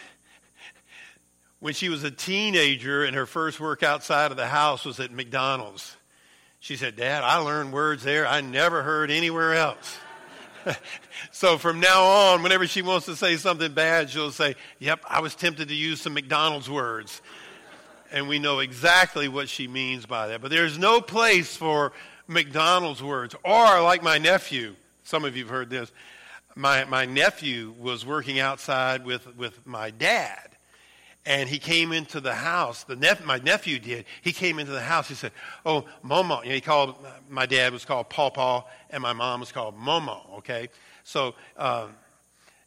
When 1.59 1.73
she 1.73 1.89
was 1.89 2.03
a 2.03 2.11
teenager 2.11 3.03
and 3.03 3.15
her 3.15 3.25
first 3.25 3.59
work 3.59 3.83
outside 3.83 4.31
of 4.31 4.37
the 4.37 4.47
house 4.47 4.83
was 4.83 4.99
at 4.99 5.11
McDonald's, 5.11 5.95
she 6.59 6.75
said, 6.75 6.95
Dad, 6.95 7.23
I 7.23 7.37
learned 7.37 7.71
words 7.71 8.03
there 8.03 8.25
I 8.25 8.41
never 8.41 8.81
heard 8.81 9.11
anywhere 9.11 9.53
else. 9.53 9.97
so 11.31 11.57
from 11.57 11.79
now 11.79 12.03
on, 12.03 12.43
whenever 12.43 12.67
she 12.67 12.81
wants 12.81 13.05
to 13.07 13.15
say 13.15 13.37
something 13.37 13.73
bad, 13.73 14.09
she'll 14.09 14.31
say, 14.31 14.55
Yep, 14.79 15.01
I 15.07 15.19
was 15.21 15.35
tempted 15.35 15.67
to 15.69 15.75
use 15.75 16.01
some 16.01 16.13
McDonald's 16.13 16.69
words. 16.69 17.21
And 18.11 18.27
we 18.27 18.39
know 18.39 18.59
exactly 18.59 19.27
what 19.27 19.49
she 19.49 19.67
means 19.67 20.05
by 20.05 20.27
that. 20.27 20.41
But 20.41 20.51
there's 20.51 20.77
no 20.77 21.01
place 21.01 21.55
for 21.55 21.91
McDonald's 22.27 23.03
words. 23.03 23.35
Or, 23.43 23.81
like 23.81 24.03
my 24.03 24.17
nephew, 24.17 24.75
some 25.03 25.25
of 25.25 25.35
you 25.35 25.43
have 25.43 25.51
heard 25.51 25.69
this. 25.69 25.91
My, 26.55 26.85
my 26.85 27.05
nephew 27.05 27.73
was 27.79 28.05
working 28.05 28.39
outside 28.39 29.05
with, 29.05 29.35
with 29.35 29.65
my 29.65 29.89
dad. 29.91 30.55
and 31.25 31.49
he 31.49 31.57
came 31.57 31.91
into 31.91 32.21
the 32.21 32.35
house. 32.35 32.83
The 32.83 32.95
nep- 32.95 33.25
my 33.25 33.39
nephew 33.39 33.79
did. 33.79 34.05
He 34.21 34.31
came 34.31 34.59
into 34.59 34.71
the 34.71 34.81
house. 34.81 35.07
He 35.07 35.15
said, 35.15 35.31
"Oh, 35.65 35.85
Momo." 36.03 36.43
You 36.43 36.49
know, 36.49 36.55
he 36.55 36.61
called 36.61 36.95
my 37.29 37.45
dad 37.45 37.73
was 37.73 37.83
called 37.85 38.09
Paw 38.09 38.29
Paw, 38.29 38.63
and 38.91 39.01
my 39.01 39.13
mom 39.13 39.39
was 39.39 39.51
called 39.51 39.77
Momo. 39.77 40.37
Okay, 40.37 40.69
so 41.05 41.35
um, 41.55 41.91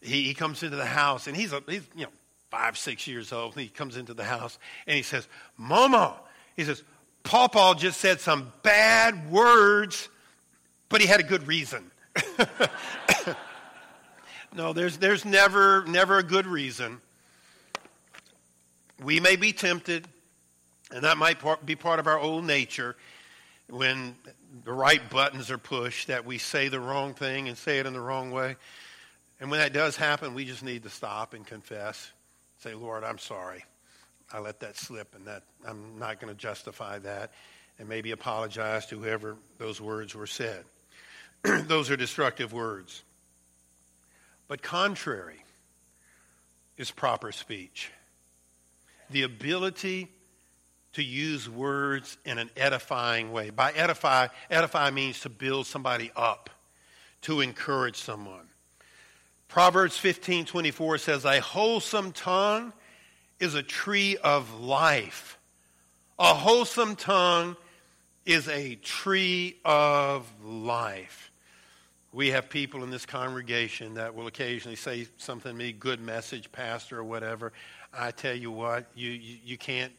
he, 0.01 0.22
he 0.22 0.33
comes 0.33 0.62
into 0.62 0.77
the 0.77 0.87
house, 0.87 1.27
and 1.27 1.37
he's 1.37 1.53
a, 1.53 1.62
he's 1.68 1.87
you 1.94 2.05
know 2.05 2.12
five 2.51 2.79
six 2.79 3.07
years 3.07 3.33
old. 3.33 3.53
And 3.55 3.62
he 3.62 3.68
comes 3.68 3.98
into 3.98 4.14
the 4.14 4.24
house, 4.24 4.59
and 4.87 4.96
he 4.96 5.03
says, 5.03 5.29
"Momo." 5.61 6.14
He 6.57 6.64
says, 6.64 6.83
"Paw 7.24 7.48
Paw 7.48 7.74
just 7.74 8.01
said 8.01 8.20
some 8.20 8.51
bad 8.62 9.31
words, 9.31 10.09
but 10.88 11.03
he 11.03 11.07
had 11.07 11.20
a 11.20 11.24
good 11.24 11.46
reason." 11.46 11.90
no, 14.55 14.72
there's 14.72 14.96
there's 14.96 15.24
never 15.24 15.85
never 15.87 16.18
a 16.18 16.22
good 16.22 16.46
reason 16.46 17.01
we 19.03 19.20
may 19.20 19.37
be 19.37 19.53
tempted, 19.53 20.09
and 20.90 21.05
that 21.05 21.18
might 21.18 21.38
be 21.64 21.77
part 21.77 22.01
of 22.01 22.07
our 22.07 22.18
old 22.18 22.44
nature 22.44 22.96
when 23.68 24.16
the 24.64 24.72
right 24.72 25.09
buttons 25.11 25.50
are 25.50 25.59
pushed 25.59 26.09
that 26.09 26.24
we 26.24 26.38
say 26.38 26.68
the 26.68 26.81
wrong 26.81 27.14
thing 27.14 27.48
and 27.48 27.57
say 27.57 27.78
it 27.78 27.87
in 27.87 27.92
the 27.92 28.00
wrong 28.00 28.31
way. 28.31 28.57
And 29.40 29.50
when 29.50 29.61
that 29.61 29.72
does 29.72 29.96
happen, 29.96 30.35
we 30.35 30.44
just 30.44 30.62
need 30.62 30.83
to 30.85 30.90
stop 30.90 31.35
and 31.35 31.46
confess. 31.46 32.11
Say, 32.59 32.74
Lord, 32.74 33.04
I'm 33.04 33.18
sorry. 33.18 33.64
I 34.33 34.40
let 34.40 34.61
that 34.61 34.76
slip, 34.76 35.14
and 35.14 35.26
that 35.26 35.42
I'm 35.66 35.98
not 35.98 36.20
going 36.20 36.33
to 36.33 36.38
justify 36.38 36.98
that, 37.00 37.33
and 37.78 37.88
maybe 37.88 38.11
apologize 38.11 38.87
to 38.87 38.98
whoever 38.98 39.37
those 39.59 39.81
words 39.81 40.14
were 40.14 40.26
said. 40.26 40.64
those 41.42 41.90
are 41.90 41.96
destructive 41.96 42.52
words. 42.52 43.02
But 44.48 44.62
contrary 44.62 45.42
is 46.76 46.90
proper 46.90 47.33
speech 47.33 47.90
the 49.11 49.22
ability 49.22 50.09
to 50.94 51.03
use 51.03 51.48
words 51.48 52.16
in 52.24 52.38
an 52.38 52.51
edifying 52.57 53.33
way. 53.33 53.51
By 53.51 53.72
edify, 53.72 54.29
edify 54.51 54.90
means 54.90 55.20
to 55.20 55.29
build 55.29 55.66
somebody 55.66 56.11
up, 56.16 56.51
to 57.22 57.40
encourage 57.40 57.96
someone. 57.96 58.48
Proverbs 59.48 59.96
15:24 59.96 60.98
says, 60.98 61.24
"A 61.24 61.40
wholesome 61.40 62.12
tongue 62.12 62.72
is 63.38 63.55
a 63.55 63.62
tree 63.62 64.16
of 64.18 64.61
life." 64.61 65.38
A 66.18 66.35
wholesome 66.35 66.96
tongue 66.96 67.57
is 68.27 68.48
a 68.48 68.74
tree 68.77 69.57
of 69.64 70.27
life. 70.44 71.31
We 72.12 72.29
have 72.31 72.51
people 72.51 72.83
in 72.83 72.90
this 72.90 73.07
congregation 73.07 73.94
that 73.94 74.14
will 74.14 74.27
occasionally 74.27 74.77
say 74.77 75.07
something 75.16 75.53
to 75.53 75.57
me, 75.57 75.72
good 75.72 76.01
message, 76.01 76.51
pastor, 76.51 76.98
or 76.98 77.05
whatever. 77.05 77.53
I 77.92 78.11
tell 78.11 78.35
you 78.35 78.51
what, 78.51 78.87
you, 78.94 79.11
you, 79.11 79.38
you 79.44 79.59
can't 79.59 79.92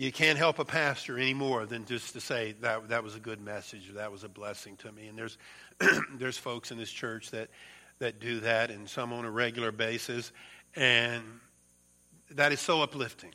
you 0.00 0.10
can't 0.10 0.38
help 0.38 0.58
a 0.58 0.64
pastor 0.64 1.18
any 1.18 1.34
more 1.34 1.66
than 1.66 1.84
just 1.84 2.14
to 2.14 2.22
say 2.22 2.54
that 2.62 2.88
that 2.88 3.04
was 3.04 3.16
a 3.16 3.20
good 3.20 3.38
message 3.38 3.90
or 3.90 3.92
that 3.92 4.10
was 4.10 4.24
a 4.24 4.30
blessing 4.30 4.74
to 4.78 4.90
me. 4.90 5.08
And 5.08 5.18
there's 5.18 5.36
there's 6.18 6.38
folks 6.38 6.70
in 6.70 6.78
this 6.78 6.90
church 6.90 7.30
that 7.32 7.50
that 7.98 8.18
do 8.18 8.40
that, 8.40 8.70
and 8.70 8.88
some 8.88 9.12
on 9.12 9.26
a 9.26 9.30
regular 9.30 9.70
basis, 9.70 10.32
and 10.74 11.22
that 12.30 12.50
is 12.50 12.60
so 12.60 12.80
uplifting. 12.80 13.34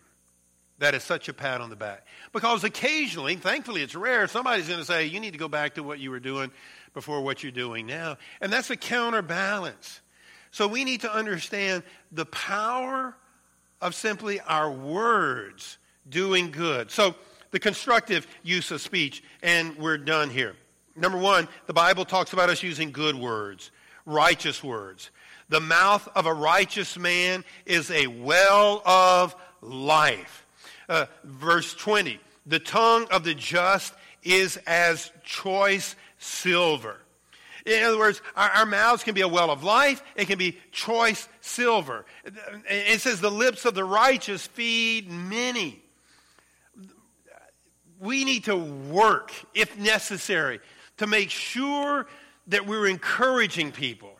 That 0.79 0.95
is 0.95 1.03
such 1.03 1.29
a 1.29 1.33
pat 1.33 1.61
on 1.61 1.69
the 1.69 1.75
back. 1.75 2.07
Because 2.33 2.63
occasionally, 2.63 3.35
thankfully 3.35 3.83
it's 3.83 3.93
rare, 3.93 4.27
somebody's 4.27 4.67
going 4.67 4.79
to 4.79 4.85
say, 4.85 5.05
you 5.05 5.19
need 5.19 5.33
to 5.33 5.39
go 5.39 5.47
back 5.47 5.75
to 5.75 5.83
what 5.83 5.99
you 5.99 6.09
were 6.09 6.19
doing 6.19 6.51
before 6.95 7.21
what 7.21 7.43
you're 7.43 7.51
doing 7.51 7.85
now. 7.85 8.17
And 8.41 8.51
that's 8.51 8.71
a 8.71 8.75
counterbalance. 8.75 10.01
So 10.49 10.67
we 10.67 10.83
need 10.83 11.01
to 11.01 11.13
understand 11.13 11.83
the 12.11 12.25
power 12.25 13.15
of 13.81 13.93
simply 13.93 14.39
our 14.41 14.71
words 14.71 15.77
doing 16.09 16.51
good. 16.51 16.91
So, 16.91 17.15
the 17.51 17.59
constructive 17.59 18.27
use 18.43 18.71
of 18.71 18.81
speech, 18.81 19.23
and 19.41 19.77
we're 19.77 19.97
done 19.97 20.29
here. 20.29 20.55
Number 20.95 21.17
one, 21.17 21.47
the 21.67 21.73
Bible 21.73 22.03
talks 22.03 22.33
about 22.33 22.49
us 22.49 22.63
using 22.63 22.91
good 22.91 23.15
words, 23.15 23.71
righteous 24.05 24.63
words. 24.63 25.09
The 25.49 25.61
mouth 25.61 26.07
of 26.15 26.25
a 26.25 26.33
righteous 26.33 26.97
man 26.97 27.43
is 27.65 27.91
a 27.91 28.07
well 28.07 28.81
of 28.85 29.35
life. 29.61 30.45
Uh, 30.89 31.05
verse 31.23 31.73
20, 31.73 32.19
the 32.45 32.59
tongue 32.59 33.07
of 33.11 33.23
the 33.23 33.33
just 33.33 33.93
is 34.23 34.57
as 34.67 35.11
choice 35.23 35.95
silver. 36.17 36.97
In 37.65 37.83
other 37.83 37.97
words, 37.97 38.21
our, 38.35 38.49
our, 38.49 38.65
mouths 38.65 39.03
can 39.03 39.15
be 39.15 39.21
a 39.21 39.27
well 39.27 39.49
of 39.49 39.63
life. 39.63 40.03
It 40.15 40.27
can 40.27 40.37
be 40.37 40.59
choice 40.71 41.27
silver. 41.41 42.05
It 42.69 43.01
says 43.01 43.21
the 43.21 43.31
lips 43.31 43.65
of 43.65 43.73
the 43.73 43.83
righteous 43.83 44.45
feed 44.45 45.09
many. 45.09 45.81
We 47.99 48.25
need 48.25 48.45
to 48.45 48.55
work, 48.55 49.31
if 49.53 49.77
necessary, 49.77 50.59
to 50.97 51.07
make 51.07 51.29
sure 51.29 52.07
that 52.47 52.67
we're 52.67 52.87
encouraging 52.87 53.71
people. 53.71 54.11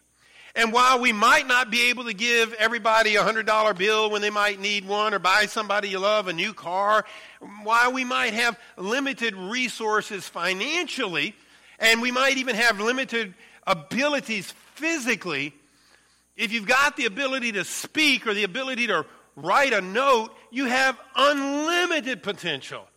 And 0.55 0.71
while 0.71 0.99
we 0.99 1.11
might 1.11 1.47
not 1.47 1.69
be 1.69 1.89
able 1.89 2.05
to 2.05 2.13
give 2.13 2.53
everybody 2.53 3.17
a 3.17 3.23
$100 3.23 3.77
bill 3.77 4.09
when 4.09 4.21
they 4.21 4.29
might 4.29 4.59
need 4.59 4.87
one 4.87 5.13
or 5.13 5.19
buy 5.19 5.47
somebody 5.47 5.89
you 5.89 5.99
love 5.99 6.29
a 6.29 6.33
new 6.33 6.53
car, 6.53 7.05
while 7.63 7.91
we 7.91 8.05
might 8.05 8.33
have 8.33 8.57
limited 8.77 9.35
resources 9.35 10.25
financially, 10.27 11.35
and 11.77 12.01
we 12.01 12.09
might 12.09 12.37
even 12.37 12.55
have 12.55 12.79
limited 12.79 13.33
abilities 13.67 14.53
physically. 14.75 15.53
If 16.37 16.53
you've 16.53 16.67
got 16.67 16.95
the 16.95 17.05
ability 17.05 17.51
to 17.53 17.65
speak 17.65 18.25
or 18.25 18.33
the 18.33 18.45
ability 18.45 18.87
to 18.87 19.05
write 19.35 19.73
a 19.73 19.81
note, 19.81 20.33
you 20.51 20.65
have 20.65 20.97
unlimited 21.17 22.23
potential 22.23 22.87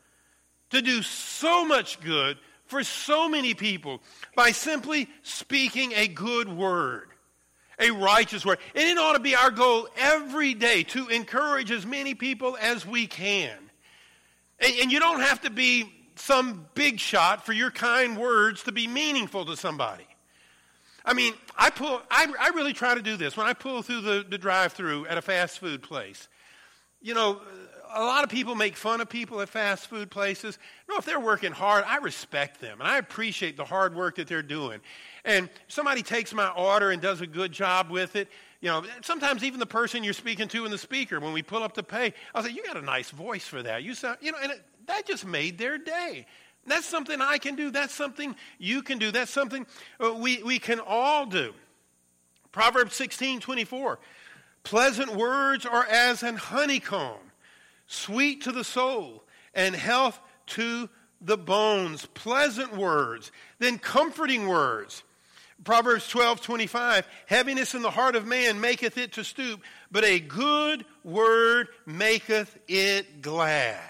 to 0.71 0.83
do 0.83 1.03
so 1.03 1.65
much 1.65 2.01
good 2.01 2.39
for 2.67 2.85
so 2.85 3.29
many 3.29 3.55
people 3.55 4.01
by 4.37 4.51
simply 4.51 5.09
speaking 5.23 5.93
a 5.95 6.07
good 6.07 6.49
word, 6.49 7.09
a 7.79 7.91
righteous 7.91 8.45
word. 8.45 8.59
And 8.75 8.89
it 8.89 8.99
ought 8.99 9.15
to 9.15 9.21
be 9.21 9.35
our 9.35 9.51
goal 9.51 9.89
every 9.97 10.55
day 10.55 10.83
to 10.85 11.09
encourage 11.09 11.71
as 11.71 11.87
many 11.87 12.15
people 12.15 12.57
as 12.61 12.87
we 12.87 13.07
can. 13.07 13.57
And, 14.61 14.75
and 14.83 14.93
you 14.93 15.01
don't 15.01 15.21
have 15.21 15.41
to 15.43 15.51
be 15.51 15.93
some 16.17 16.67
big 16.75 16.99
shot 16.99 17.47
for 17.47 17.53
your 17.53 17.71
kind 17.71 18.19
words 18.19 18.65
to 18.65 18.73
be 18.73 18.87
meaningful 18.87 19.47
to 19.47 19.57
somebody. 19.57 20.07
I 21.05 21.15
mean, 21.15 21.33
I 21.57 21.71
pull. 21.71 22.03
I, 22.11 22.27
I 22.39 22.49
really 22.51 22.75
try 22.75 22.95
to 22.95 23.01
do 23.01 23.17
this 23.17 23.35
when 23.35 23.47
I 23.47 23.55
pull 23.55 23.81
through 23.83 24.03
the, 24.03 24.27
the 24.29 24.37
drive-through 24.37 25.07
at 25.07 25.17
a 25.17 25.23
fast 25.23 25.59
food 25.59 25.83
place. 25.83 26.29
You 27.01 27.15
know, 27.15 27.41
a 27.95 28.03
lot 28.03 28.25
of 28.25 28.31
people 28.31 28.55
make 28.55 28.77
fun 28.77 29.01
of 29.01 29.09
people 29.09 29.41
at 29.41 29.49
fast 29.49 29.87
food 29.87 30.11
places. 30.11 30.59
You 30.87 30.95
know, 30.95 30.99
if 30.99 31.05
they're 31.05 31.21
working 31.21 31.53
hard, 31.53 31.85
I 31.87 31.99
respect 31.99 32.61
them 32.61 32.81
and 32.81 32.89
I 32.89 32.99
appreciate 32.99 33.57
the 33.57 33.65
hard 33.65 33.95
work 33.95 34.17
that 34.17 34.27
they're 34.27 34.43
doing. 34.43 34.81
And 35.25 35.49
somebody 35.69 36.03
takes 36.03 36.33
my 36.33 36.49
order 36.51 36.91
and 36.91 37.01
does 37.01 37.21
a 37.21 37.27
good 37.27 37.53
job 37.53 37.91
with 37.91 38.17
it. 38.17 38.29
You 38.61 38.69
know, 38.69 38.85
sometimes 39.03 39.45
even 39.45 39.61
the 39.61 39.67
person 39.67 40.03
you're 40.03 40.13
speaking 40.13 40.49
to 40.49 40.65
in 40.65 40.71
the 40.71 40.79
speaker, 40.79 41.21
when 41.21 41.33
we 41.33 41.43
pull 41.43 41.63
up 41.63 41.75
to 41.75 41.83
pay, 41.83 42.13
I'll 42.35 42.43
say, 42.43 42.51
"You 42.51 42.65
got 42.65 42.77
a 42.77 42.83
nice 42.83 43.11
voice 43.11 43.47
for 43.47 43.63
that." 43.63 43.85
You 43.85 43.95
sound, 43.95 44.19
you 44.21 44.33
know, 44.33 44.39
and 44.43 44.53
it, 44.53 44.65
that 44.87 45.07
just 45.07 45.25
made 45.25 45.59
their 45.59 45.79
day. 45.79 46.27
That's 46.67 46.87
something 46.87 47.21
I 47.21 47.39
can 47.39 47.55
do. 47.55 47.71
That's 47.71 47.95
something 47.95 48.35
you 48.59 48.83
can 48.83 48.99
do. 48.99 49.11
That's 49.11 49.31
something 49.31 49.67
uh, 50.03 50.13
we, 50.15 50.43
we 50.43 50.59
can 50.59 50.81
all 50.81 51.27
do. 51.27 51.55
Proverbs 52.53 52.95
16 52.97 53.41
24. 53.41 53.99
Pleasant 54.65 55.15
words 55.15 55.65
are 55.65 55.87
as 55.87 56.23
an 56.23 56.37
honeycomb, 56.37 57.28
sweet 57.89 58.43
to 58.43 58.53
the 58.53 58.63
soul, 58.63 59.25
and 59.53 59.75
health 59.75 60.21
to 60.47 60.89
the 61.21 61.37
bones. 61.37 62.07
Pleasant 62.07 62.77
words, 62.77 63.33
then 63.59 63.79
comforting 63.79 64.47
words. 64.47 65.03
Proverbs 65.65 66.09
12, 66.09 66.41
25, 66.41 67.09
heaviness 67.27 67.75
in 67.75 67.83
the 67.83 67.91
heart 67.91 68.15
of 68.15 68.25
man 68.25 68.61
maketh 68.61 68.97
it 68.97 69.15
to 69.15 69.25
stoop, 69.25 69.61
but 69.91 70.05
a 70.05 70.21
good 70.21 70.85
word 71.03 71.69
maketh 71.85 72.57
it 72.69 73.21
glad. 73.21 73.83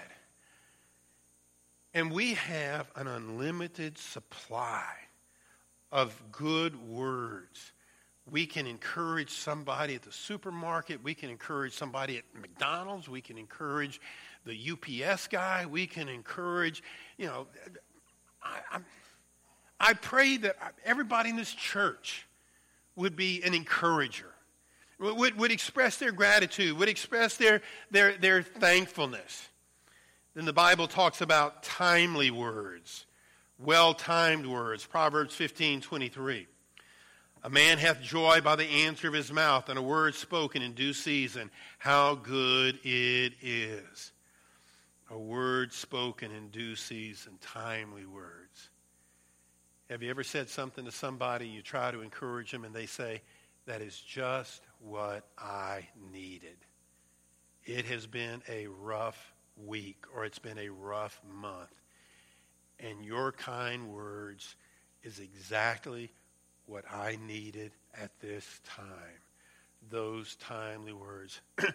And 1.93 2.11
we 2.11 2.33
have 2.33 2.89
an 2.95 3.07
unlimited 3.07 3.99
supply 3.99 4.85
of 5.91 6.19
good 6.31 6.89
words. 6.89 7.71
We 8.31 8.45
can 8.45 8.67
encourage 8.67 9.31
somebody 9.31 9.95
at 9.95 10.03
the 10.03 10.11
supermarket. 10.11 11.03
We 11.03 11.13
can 11.13 11.29
encourage 11.29 11.73
somebody 11.73 12.17
at 12.17 12.23
McDonald's. 12.39 13.09
We 13.09 13.21
can 13.21 13.37
encourage 13.37 13.99
the 14.45 14.71
UPS 14.71 15.27
guy. 15.27 15.65
We 15.65 15.87
can 15.87 16.09
encourage, 16.09 16.83
you 17.17 17.27
know, 17.27 17.47
I, 18.43 18.59
I, 18.71 18.79
I 19.79 19.93
pray 19.93 20.37
that 20.37 20.57
everybody 20.85 21.29
in 21.29 21.35
this 21.35 21.53
church 21.53 22.27
would 22.95 23.15
be 23.15 23.41
an 23.43 23.53
encourager, 23.53 24.33
would, 24.99 25.37
would 25.37 25.51
express 25.51 25.97
their 25.97 26.11
gratitude, 26.11 26.77
would 26.77 26.89
express 26.89 27.37
their, 27.37 27.61
their, 27.89 28.17
their 28.17 28.43
thankfulness. 28.43 29.47
Then 30.35 30.45
the 30.45 30.53
Bible 30.53 30.87
talks 30.87 31.21
about 31.21 31.63
timely 31.63 32.29
words, 32.29 33.05
well 33.57 33.93
timed 33.93 34.45
words. 34.45 34.85
Proverbs 34.85 35.33
15 35.33 35.81
23. 35.81 36.47
A 37.41 37.49
man 37.49 37.77
hath 37.77 38.01
joy 38.01 38.41
by 38.41 38.57
the 38.57 38.67
answer 38.67 39.07
of 39.07 39.13
his 39.13 39.31
mouth, 39.31 39.69
and 39.69 39.79
a 39.79 39.81
word 39.81 40.13
spoken 40.13 40.61
in 40.61 40.73
due 40.73 40.91
season. 40.93 41.49
How 41.77 42.15
good 42.15 42.79
it 42.83 43.33
is. 43.41 44.11
A 45.09 45.17
word 45.17 45.71
spoken 45.71 46.31
in 46.31 46.49
due 46.49 46.75
season, 46.75 47.37
timely 47.41 48.05
words. 48.05 48.69
Have 49.89 50.03
you 50.03 50.09
ever 50.09 50.23
said 50.23 50.49
something 50.49 50.85
to 50.85 50.91
somebody, 50.91 51.47
you 51.47 51.61
try 51.61 51.91
to 51.91 52.01
encourage 52.01 52.51
them, 52.51 52.65
and 52.65 52.75
they 52.75 52.85
say, 52.85 53.21
That 53.65 53.81
is 53.81 53.97
just 53.99 54.61
what 54.79 55.25
I 55.37 55.87
needed? 56.11 56.57
It 57.65 57.85
has 57.85 58.05
been 58.05 58.41
a 58.49 58.67
rough 58.67 59.33
week, 59.65 60.03
or 60.13 60.25
it's 60.25 60.39
been 60.39 60.59
a 60.59 60.69
rough 60.69 61.19
month. 61.41 61.73
And 62.79 63.03
your 63.03 63.31
kind 63.31 63.93
words 63.93 64.55
is 65.03 65.19
exactly 65.19 66.11
what 66.69 66.85
I 66.91 67.17
needed 67.25 67.71
at 67.99 68.11
this 68.19 68.61
time. 68.63 68.85
Those 69.89 70.35
timely 70.35 70.93
words. 70.93 71.41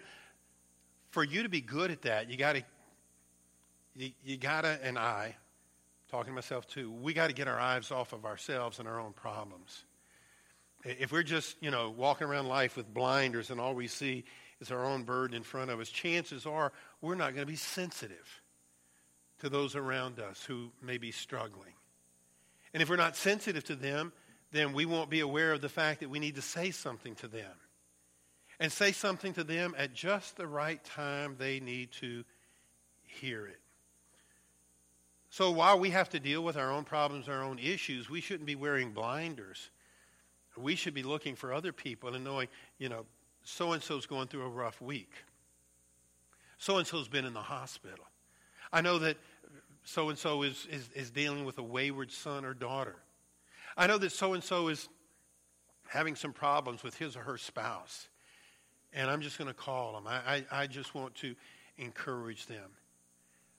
For 1.09 1.23
you 1.23 1.43
to 1.43 1.49
be 1.49 1.61
good 1.61 1.91
at 1.91 2.03
that, 2.03 2.29
you 2.29 2.37
got 2.37 2.53
to, 2.53 2.63
you, 3.95 4.11
you 4.23 4.37
got 4.37 4.61
to, 4.61 4.79
and 4.81 4.97
I, 4.97 5.35
talking 6.09 6.31
to 6.31 6.35
myself 6.35 6.67
too, 6.67 6.91
we 6.91 7.13
got 7.13 7.27
to 7.27 7.33
get 7.33 7.47
our 7.47 7.59
eyes 7.59 7.91
off 7.91 8.13
of 8.13 8.25
ourselves 8.25 8.79
and 8.79 8.87
our 8.87 8.99
own 8.99 9.13
problems. 9.13 9.83
If 10.83 11.11
we're 11.11 11.23
just, 11.23 11.57
you 11.61 11.71
know, 11.71 11.89
walking 11.89 12.27
around 12.27 12.47
life 12.47 12.77
with 12.77 12.93
blinders 12.93 13.49
and 13.49 13.59
all 13.59 13.73
we 13.73 13.87
see 13.87 14.23
is 14.61 14.71
our 14.71 14.85
own 14.85 15.03
burden 15.03 15.35
in 15.35 15.43
front 15.43 15.71
of 15.71 15.79
us, 15.79 15.89
chances 15.89 16.45
are 16.45 16.71
we're 17.01 17.15
not 17.15 17.33
going 17.33 17.45
to 17.45 17.51
be 17.51 17.57
sensitive 17.57 18.41
to 19.39 19.49
those 19.49 19.75
around 19.75 20.19
us 20.19 20.43
who 20.43 20.71
may 20.81 20.97
be 20.97 21.11
struggling. 21.11 21.73
And 22.73 22.83
if 22.83 22.89
we're 22.89 22.97
not 22.97 23.15
sensitive 23.15 23.63
to 23.65 23.75
them, 23.75 24.13
then 24.55 24.73
we 24.73 24.85
won't 24.85 25.09
be 25.09 25.19
aware 25.19 25.51
of 25.51 25.61
the 25.61 25.69
fact 25.69 25.99
that 25.99 26.09
we 26.09 26.19
need 26.19 26.35
to 26.35 26.41
say 26.41 26.71
something 26.71 27.15
to 27.15 27.27
them. 27.27 27.51
And 28.59 28.71
say 28.71 28.93
something 28.93 29.33
to 29.33 29.43
them 29.43 29.75
at 29.77 29.93
just 29.93 30.37
the 30.37 30.47
right 30.47 30.81
time 30.83 31.35
they 31.37 31.59
need 31.59 31.91
to 31.99 32.23
hear 33.03 33.45
it. 33.45 33.59
So 35.29 35.51
while 35.51 35.77
we 35.77 35.89
have 35.89 36.09
to 36.11 36.19
deal 36.21 36.41
with 36.41 36.55
our 36.55 36.71
own 36.71 36.85
problems, 36.85 37.27
our 37.27 37.43
own 37.43 37.59
issues, 37.59 38.09
we 38.09 38.21
shouldn't 38.21 38.45
be 38.45 38.55
wearing 38.55 38.91
blinders. 38.91 39.69
We 40.55 40.75
should 40.75 40.93
be 40.93 41.03
looking 41.03 41.35
for 41.35 41.53
other 41.53 41.73
people 41.73 42.15
and 42.15 42.23
knowing, 42.23 42.47
you 42.77 42.87
know, 42.87 43.05
so 43.43 43.73
and 43.73 43.83
so's 43.83 44.05
going 44.05 44.29
through 44.29 44.43
a 44.43 44.49
rough 44.49 44.81
week. 44.81 45.11
So 46.57 46.77
and 46.77 46.87
so's 46.87 47.09
been 47.09 47.25
in 47.25 47.33
the 47.33 47.41
hospital. 47.41 48.05
I 48.71 48.79
know 48.79 48.99
that 48.99 49.17
so 49.83 50.07
and 50.07 50.17
so 50.17 50.43
is 50.43 50.65
is 50.69 51.11
dealing 51.11 51.43
with 51.43 51.57
a 51.57 51.63
wayward 51.63 52.11
son 52.11 52.45
or 52.45 52.53
daughter. 52.53 52.95
I 53.77 53.87
know 53.87 53.97
that 53.97 54.11
so 54.11 54.33
and 54.33 54.43
so 54.43 54.67
is 54.69 54.87
having 55.87 56.15
some 56.15 56.33
problems 56.33 56.83
with 56.83 56.97
his 56.97 57.15
or 57.15 57.21
her 57.21 57.37
spouse. 57.37 58.07
And 58.93 59.09
I'm 59.09 59.21
just 59.21 59.37
going 59.37 59.49
to 59.49 59.53
call 59.53 59.93
them. 59.93 60.07
I, 60.07 60.45
I, 60.51 60.63
I 60.63 60.67
just 60.67 60.95
want 60.95 61.15
to 61.15 61.35
encourage 61.77 62.45
them. 62.45 62.71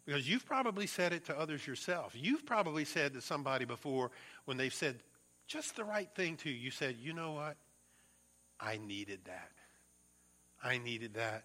Because 0.06 0.28
you've 0.28 0.46
probably 0.46 0.86
said 0.86 1.12
it 1.12 1.24
to 1.26 1.38
others 1.38 1.66
yourself. 1.66 2.14
You've 2.14 2.46
probably 2.46 2.84
said 2.84 3.12
to 3.14 3.20
somebody 3.20 3.64
before 3.64 4.10
when 4.44 4.56
they've 4.56 4.72
said 4.72 4.96
just 5.46 5.76
the 5.76 5.84
right 5.84 6.08
thing 6.14 6.36
to 6.38 6.50
you, 6.50 6.56
you 6.56 6.70
said, 6.70 6.96
you 7.00 7.12
know 7.12 7.32
what? 7.32 7.56
I 8.60 8.78
needed 8.78 9.20
that. 9.26 9.50
I 10.62 10.78
needed 10.78 11.14
that 11.14 11.44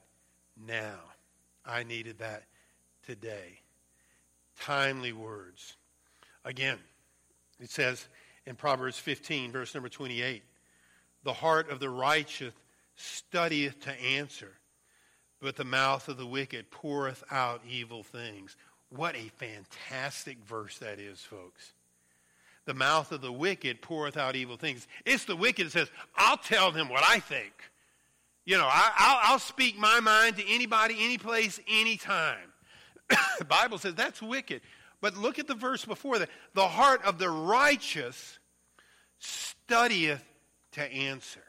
now. 0.66 1.00
I 1.66 1.84
needed 1.84 2.20
that 2.20 2.44
today. 3.06 3.60
Timely 4.60 5.12
words. 5.12 5.76
Again, 6.46 6.78
it 7.60 7.70
says, 7.70 8.08
in 8.46 8.56
Proverbs 8.56 8.98
15, 8.98 9.52
verse 9.52 9.74
number 9.74 9.90
28. 9.90 10.44
The 11.24 11.34
heart 11.34 11.70
of 11.70 11.80
the 11.80 11.90
righteous 11.90 12.54
studieth 12.96 13.80
to 13.82 13.92
answer, 14.02 14.52
but 15.42 15.56
the 15.56 15.64
mouth 15.64 16.08
of 16.08 16.18
the 16.18 16.26
wicked 16.26 16.72
poureth 16.72 17.24
out 17.32 17.62
evil 17.70 18.04
things. 18.04 18.56
What 18.90 19.16
a 19.16 19.32
fantastic 19.38 20.38
verse 20.46 20.78
that 20.80 21.00
is, 21.00 21.20
folks. 21.20 21.74
The 22.66 22.74
mouth 22.74 23.12
of 23.12 23.22
the 23.22 23.32
wicked 23.32 23.82
poureth 23.82 24.18
out 24.18 24.36
evil 24.36 24.58
things. 24.58 24.88
It's 25.06 25.26
the 25.26 25.36
wicked 25.36 25.68
that 25.68 25.72
says, 25.72 25.92
I'll 26.16 26.38
tell 26.38 26.72
them 26.72 26.90
what 26.90 27.04
I 27.08 27.20
think. 27.20 27.54
You 28.46 28.58
know, 28.58 28.68
I, 28.70 29.30
will 29.32 29.40
speak 29.40 29.78
my 29.78 30.00
mind 30.00 30.38
to 30.38 30.48
anybody, 30.48 30.96
any 31.00 31.18
place, 31.18 31.60
anytime. 31.68 32.52
the 33.40 33.46
Bible 33.46 33.78
says 33.78 33.96
that's 33.96 34.22
wicked. 34.22 34.62
But 35.02 35.18
look 35.18 35.40
at 35.40 35.48
the 35.48 35.56
verse 35.56 35.84
before 35.84 36.20
that. 36.20 36.30
The 36.54 36.68
heart 36.68 37.04
of 37.04 37.18
the 37.18 37.30
righteous 37.30 38.40
studieth 39.20 40.24
to 40.74 40.82
answer. 40.82 41.44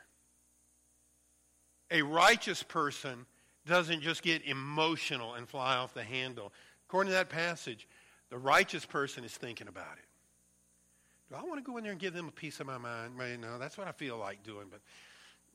A 1.90 2.02
righteous 2.02 2.62
person 2.62 3.26
doesn't 3.66 4.00
just 4.00 4.22
get 4.22 4.44
emotional 4.44 5.34
and 5.34 5.46
fly 5.48 5.76
off 5.76 5.92
the 5.92 6.02
handle. 6.02 6.52
According 6.88 7.10
to 7.10 7.14
that 7.14 7.28
passage, 7.28 7.86
the 8.30 8.38
righteous 8.38 8.86
person 8.86 9.24
is 9.24 9.32
thinking 9.32 9.68
about 9.68 9.98
it. 9.98 10.04
Do 11.30 11.36
I 11.36 11.42
want 11.42 11.64
to 11.64 11.70
go 11.70 11.76
in 11.76 11.84
there 11.84 11.92
and 11.92 12.00
give 12.00 12.14
them 12.14 12.28
a 12.28 12.32
piece 12.32 12.60
of 12.60 12.66
my 12.66 12.78
mind? 12.78 13.12
No, 13.40 13.58
that's 13.58 13.76
what 13.76 13.86
I 13.86 13.92
feel 13.92 14.16
like 14.16 14.42
doing, 14.42 14.66
but 14.70 14.80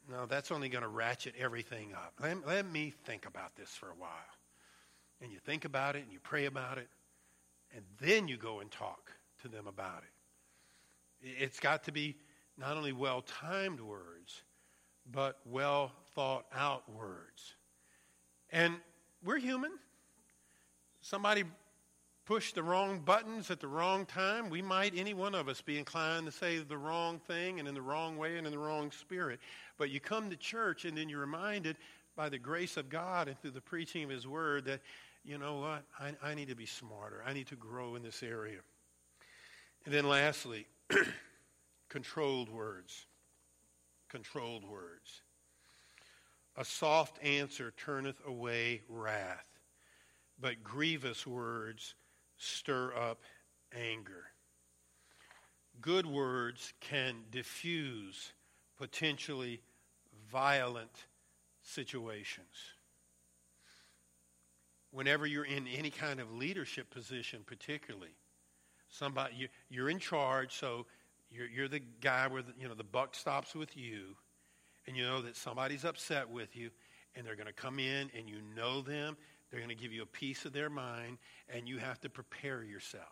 no, 0.09 0.25
that's 0.25 0.51
only 0.51 0.69
going 0.69 0.83
to 0.83 0.87
ratchet 0.87 1.33
everything 1.37 1.93
up. 1.93 2.13
Let, 2.21 2.47
let 2.47 2.71
me 2.71 2.93
think 3.05 3.25
about 3.25 3.55
this 3.55 3.69
for 3.69 3.87
a 3.87 3.95
while. 3.95 4.09
And 5.21 5.31
you 5.31 5.39
think 5.39 5.65
about 5.65 5.95
it 5.95 6.03
and 6.03 6.11
you 6.11 6.19
pray 6.19 6.45
about 6.45 6.77
it 6.77 6.87
and 7.75 7.83
then 7.99 8.27
you 8.27 8.37
go 8.37 8.59
and 8.59 8.71
talk 8.71 9.11
to 9.41 9.47
them 9.47 9.67
about 9.67 10.03
it. 10.03 11.29
It's 11.39 11.59
got 11.59 11.83
to 11.85 11.91
be 11.91 12.15
not 12.57 12.77
only 12.77 12.93
well 12.93 13.21
timed 13.21 13.79
words, 13.79 14.43
but 15.11 15.39
well 15.45 15.91
thought 16.13 16.45
out 16.53 16.83
words. 16.91 17.55
And 18.51 18.75
we're 19.23 19.39
human. 19.39 19.71
Somebody 21.01 21.43
pushed 22.25 22.55
the 22.55 22.63
wrong 22.63 22.99
buttons 22.99 23.49
at 23.49 23.61
the 23.61 23.67
wrong 23.67 24.05
time. 24.05 24.49
We 24.49 24.61
might, 24.61 24.93
any 24.95 25.13
one 25.13 25.33
of 25.33 25.47
us, 25.47 25.61
be 25.61 25.77
inclined 25.77 26.25
to 26.25 26.31
say 26.31 26.57
the 26.59 26.77
wrong 26.77 27.19
thing 27.19 27.59
and 27.59 27.67
in 27.67 27.73
the 27.73 27.81
wrong 27.81 28.17
way 28.17 28.37
and 28.37 28.45
in 28.45 28.51
the 28.51 28.59
wrong 28.59 28.91
spirit. 28.91 29.39
But 29.77 29.91
you 29.91 29.99
come 29.99 30.29
to 30.29 30.35
church 30.35 30.83
and 30.83 30.97
then 30.97 31.07
you're 31.07 31.21
reminded 31.21 31.77
by 32.17 32.27
the 32.27 32.37
grace 32.37 32.75
of 32.75 32.89
God 32.89 33.29
and 33.29 33.39
through 33.39 33.51
the 33.51 33.61
preaching 33.61 34.03
of 34.03 34.09
His 34.09 34.27
Word 34.27 34.65
that 34.65 34.81
you 35.27 35.37
know 35.37 35.55
what? 35.55 35.83
I, 35.99 36.31
I 36.31 36.33
need 36.35 36.47
to 36.47 36.55
be 36.55 36.65
smarter. 36.65 37.21
I 37.25 37.33
need 37.33 37.47
to 37.47 37.55
grow 37.55 37.95
in 37.95 38.01
this 38.01 38.23
area. 38.23 38.59
And 39.83 39.93
then 39.93 40.07
lastly, 40.07 40.65
controlled 41.89 42.49
words. 42.49 43.05
Controlled 44.09 44.63
words. 44.63 45.21
A 46.55 46.63
soft 46.63 47.21
answer 47.23 47.73
turneth 47.77 48.19
away 48.25 48.81
wrath, 48.87 49.45
but 50.39 50.63
grievous 50.63 51.27
words 51.27 51.93
stir 52.37 52.95
up 52.95 53.19
anger. 53.75 54.23
Good 55.81 56.05
words 56.05 56.73
can 56.79 57.15
diffuse 57.31 58.31
potentially 58.77 59.59
violent 60.31 61.05
situations 61.61 62.76
whenever 64.91 65.25
you're 65.25 65.45
in 65.45 65.67
any 65.67 65.89
kind 65.89 66.19
of 66.19 66.31
leadership 66.31 66.89
position, 66.89 67.43
particularly, 67.45 68.15
somebody 68.89 69.35
you, 69.35 69.47
you're 69.69 69.89
in 69.89 69.99
charge, 69.99 70.53
so 70.53 70.85
you're, 71.29 71.47
you're 71.47 71.67
the 71.67 71.81
guy 72.01 72.27
where 72.27 72.41
the, 72.41 72.53
you 72.59 72.67
know 72.67 72.75
the 72.75 72.83
buck 72.83 73.15
stops 73.15 73.55
with 73.55 73.75
you, 73.75 74.15
and 74.85 74.95
you 74.95 75.03
know 75.03 75.21
that 75.21 75.35
somebody's 75.35 75.83
upset 75.83 76.29
with 76.29 76.55
you, 76.55 76.69
and 77.15 77.25
they're 77.25 77.35
going 77.35 77.47
to 77.47 77.53
come 77.53 77.79
in, 77.79 78.09
and 78.17 78.29
you 78.29 78.37
know 78.55 78.81
them. 78.81 79.17
They're 79.49 79.59
going 79.59 79.75
to 79.75 79.81
give 79.81 79.93
you 79.93 80.03
a 80.03 80.07
piece 80.07 80.45
of 80.45 80.53
their 80.53 80.69
mind, 80.69 81.17
and 81.49 81.67
you 81.67 81.77
have 81.77 81.99
to 82.01 82.09
prepare 82.09 82.63
yourself. 82.63 83.03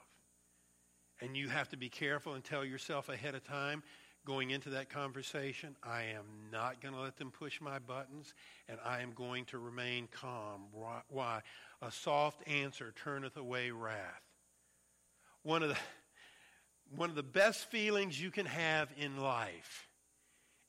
And 1.22 1.38
you 1.38 1.48
have 1.48 1.70
to 1.70 1.78
be 1.78 1.88
careful 1.88 2.34
and 2.34 2.44
tell 2.44 2.66
yourself 2.66 3.08
ahead 3.08 3.36
of 3.36 3.44
time 3.46 3.84
going 4.26 4.50
into 4.50 4.70
that 4.72 4.90
conversation, 4.90 5.76
I 5.84 6.04
am 6.04 6.26
not 6.52 6.82
going 6.82 6.94
to 6.94 7.00
let 7.00 7.18
them 7.18 7.32
push 7.32 7.62
my 7.62 7.80
buttons, 7.80 8.34
and 8.68 8.80
I 8.84 9.02
am 9.02 9.14
going 9.14 9.46
to 9.46 9.60
remain 9.60 10.08
calm. 10.12 10.64
Why? 11.10 11.42
A 11.82 11.92
soft 11.92 12.48
answer 12.48 12.94
turneth 13.04 13.38
away 13.38 13.72
wrath. 13.72 14.24
One 15.44 15.62
of 15.62 15.70
the, 15.70 15.78
one 16.96 17.10
of 17.10 17.16
the 17.16 17.24
best 17.24 17.70
feelings 17.70 18.20
you 18.20 18.32
can 18.32 18.48
have 18.48 18.90
in 18.98 19.18
life 19.18 19.88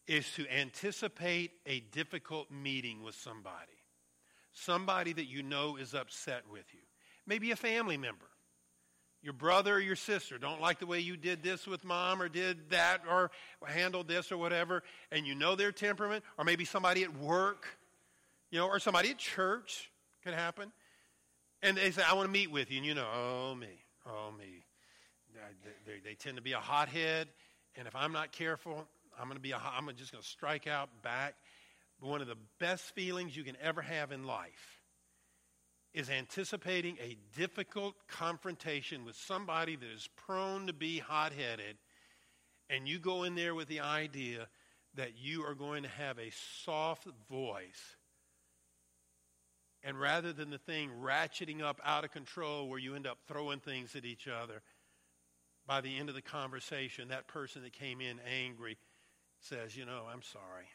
is 0.07 0.31
to 0.35 0.47
anticipate 0.49 1.53
a 1.65 1.81
difficult 1.81 2.51
meeting 2.51 3.03
with 3.03 3.15
somebody. 3.15 3.73
Somebody 4.53 5.13
that 5.15 5.27
you 5.27 5.43
know 5.43 5.77
is 5.77 5.95
upset 5.95 6.43
with 6.51 6.67
you. 6.73 6.81
Maybe 7.27 7.51
a 7.51 7.57
family 7.57 7.97
member 7.97 8.27
your 9.27 9.33
brother 9.33 9.75
or 9.75 9.81
your 9.81 9.97
sister 9.97 10.39
don't 10.39 10.61
like 10.61 10.79
the 10.79 10.87
way 10.87 11.01
you 11.01 11.17
did 11.17 11.43
this 11.43 11.67
with 11.67 11.85
mom 11.85 12.23
or 12.23 12.29
did 12.29 12.71
that 12.71 13.03
or 13.11 13.33
handled 13.67 14.07
this 14.07 14.31
or 14.31 14.37
whatever, 14.39 14.85
and 15.11 15.27
you 15.27 15.35
know 15.35 15.57
their 15.57 15.73
temperament, 15.73 16.23
or 16.39 16.45
maybe 16.45 16.65
somebody 16.65 17.03
at 17.03 17.13
work, 17.19 17.67
you 18.53 18.59
know, 18.61 18.69
or 18.69 18.79
somebody 18.79 19.11
at 19.11 19.19
church 19.19 19.91
could 20.23 20.33
happen, 20.33 20.71
and 21.61 21.77
they 21.77 21.91
say, 21.91 22.03
I 22.09 22.15
want 22.15 22.29
to 22.29 22.33
meet 22.33 22.53
with 22.53 22.71
you, 22.71 22.77
and 22.77 22.87
you 22.87 22.95
know, 22.95 23.09
oh 23.13 23.55
me, 23.57 23.83
oh 24.07 24.31
me. 24.39 24.65
They, 25.85 25.99
they, 26.03 26.15
tend 26.15 26.37
to 26.37 26.43
be 26.43 26.53
a 26.53 26.59
hothead, 26.59 27.27
and 27.75 27.89
if 27.89 27.97
I'm 27.97 28.13
not 28.13 28.31
careful, 28.31 28.87
I'm 29.19 29.25
going 29.25 29.37
to 29.37 29.43
be, 29.43 29.51
a, 29.51 29.59
I'm 29.59 29.91
just 29.97 30.13
going 30.13 30.23
to 30.23 30.29
strike 30.29 30.69
out 30.69 30.89
back. 31.03 31.35
But 32.01 32.09
one 32.11 32.21
of 32.21 32.29
the 32.29 32.39
best 32.61 32.95
feelings 32.95 33.37
you 33.37 33.43
can 33.43 33.57
ever 33.61 33.83
have 33.83 34.13
in 34.13 34.25
life 34.25 34.76
is 35.97 36.11
anticipating 36.11 36.99
a 37.03 37.17
difficult 37.35 37.95
confrontation 38.07 39.07
with 39.07 39.17
somebody 39.17 39.77
that 39.77 39.89
is 39.89 40.11
prone 40.15 40.67
to 40.67 40.75
be 40.75 40.99
hot 40.99 41.33
headed, 41.33 41.79
and 42.69 42.87
you 42.87 42.99
go 42.99 43.23
in 43.23 43.35
there 43.35 43.55
with 43.55 43.67
the 43.67 43.81
idea 43.81 44.47
that 44.95 45.13
you 45.17 45.43
are 45.43 45.55
going 45.55 45.83
to 45.83 45.89
have 45.89 46.19
a 46.19 46.31
soft 46.65 47.09
voice. 47.31 47.97
And 49.83 49.99
rather 49.99 50.35
than 50.35 50.51
the 50.51 50.59
thing 50.59 50.91
ratcheting 51.01 51.63
up 51.63 51.81
out 51.83 52.05
of 52.05 52.11
control 52.11 52.69
where 52.69 52.79
you 52.79 52.95
end 52.95 53.07
up 53.07 53.19
throwing 53.27 53.61
things 53.61 53.97
at 53.97 54.05
each 54.05 54.29
other, 54.29 54.61
by 55.67 55.81
the 55.81 55.97
end 55.97 56.11
of 56.11 56.15
the 56.15 56.23
conversation, 56.23 57.09
that 57.09 57.27
person 57.27 57.63
that 57.63 57.73
came 57.73 58.03
in 58.03 58.21
angry 58.45 58.77
says, 59.41 59.75
You 59.75 59.87
know, 59.87 60.03
I'm 60.13 60.23
sorry. 60.23 60.67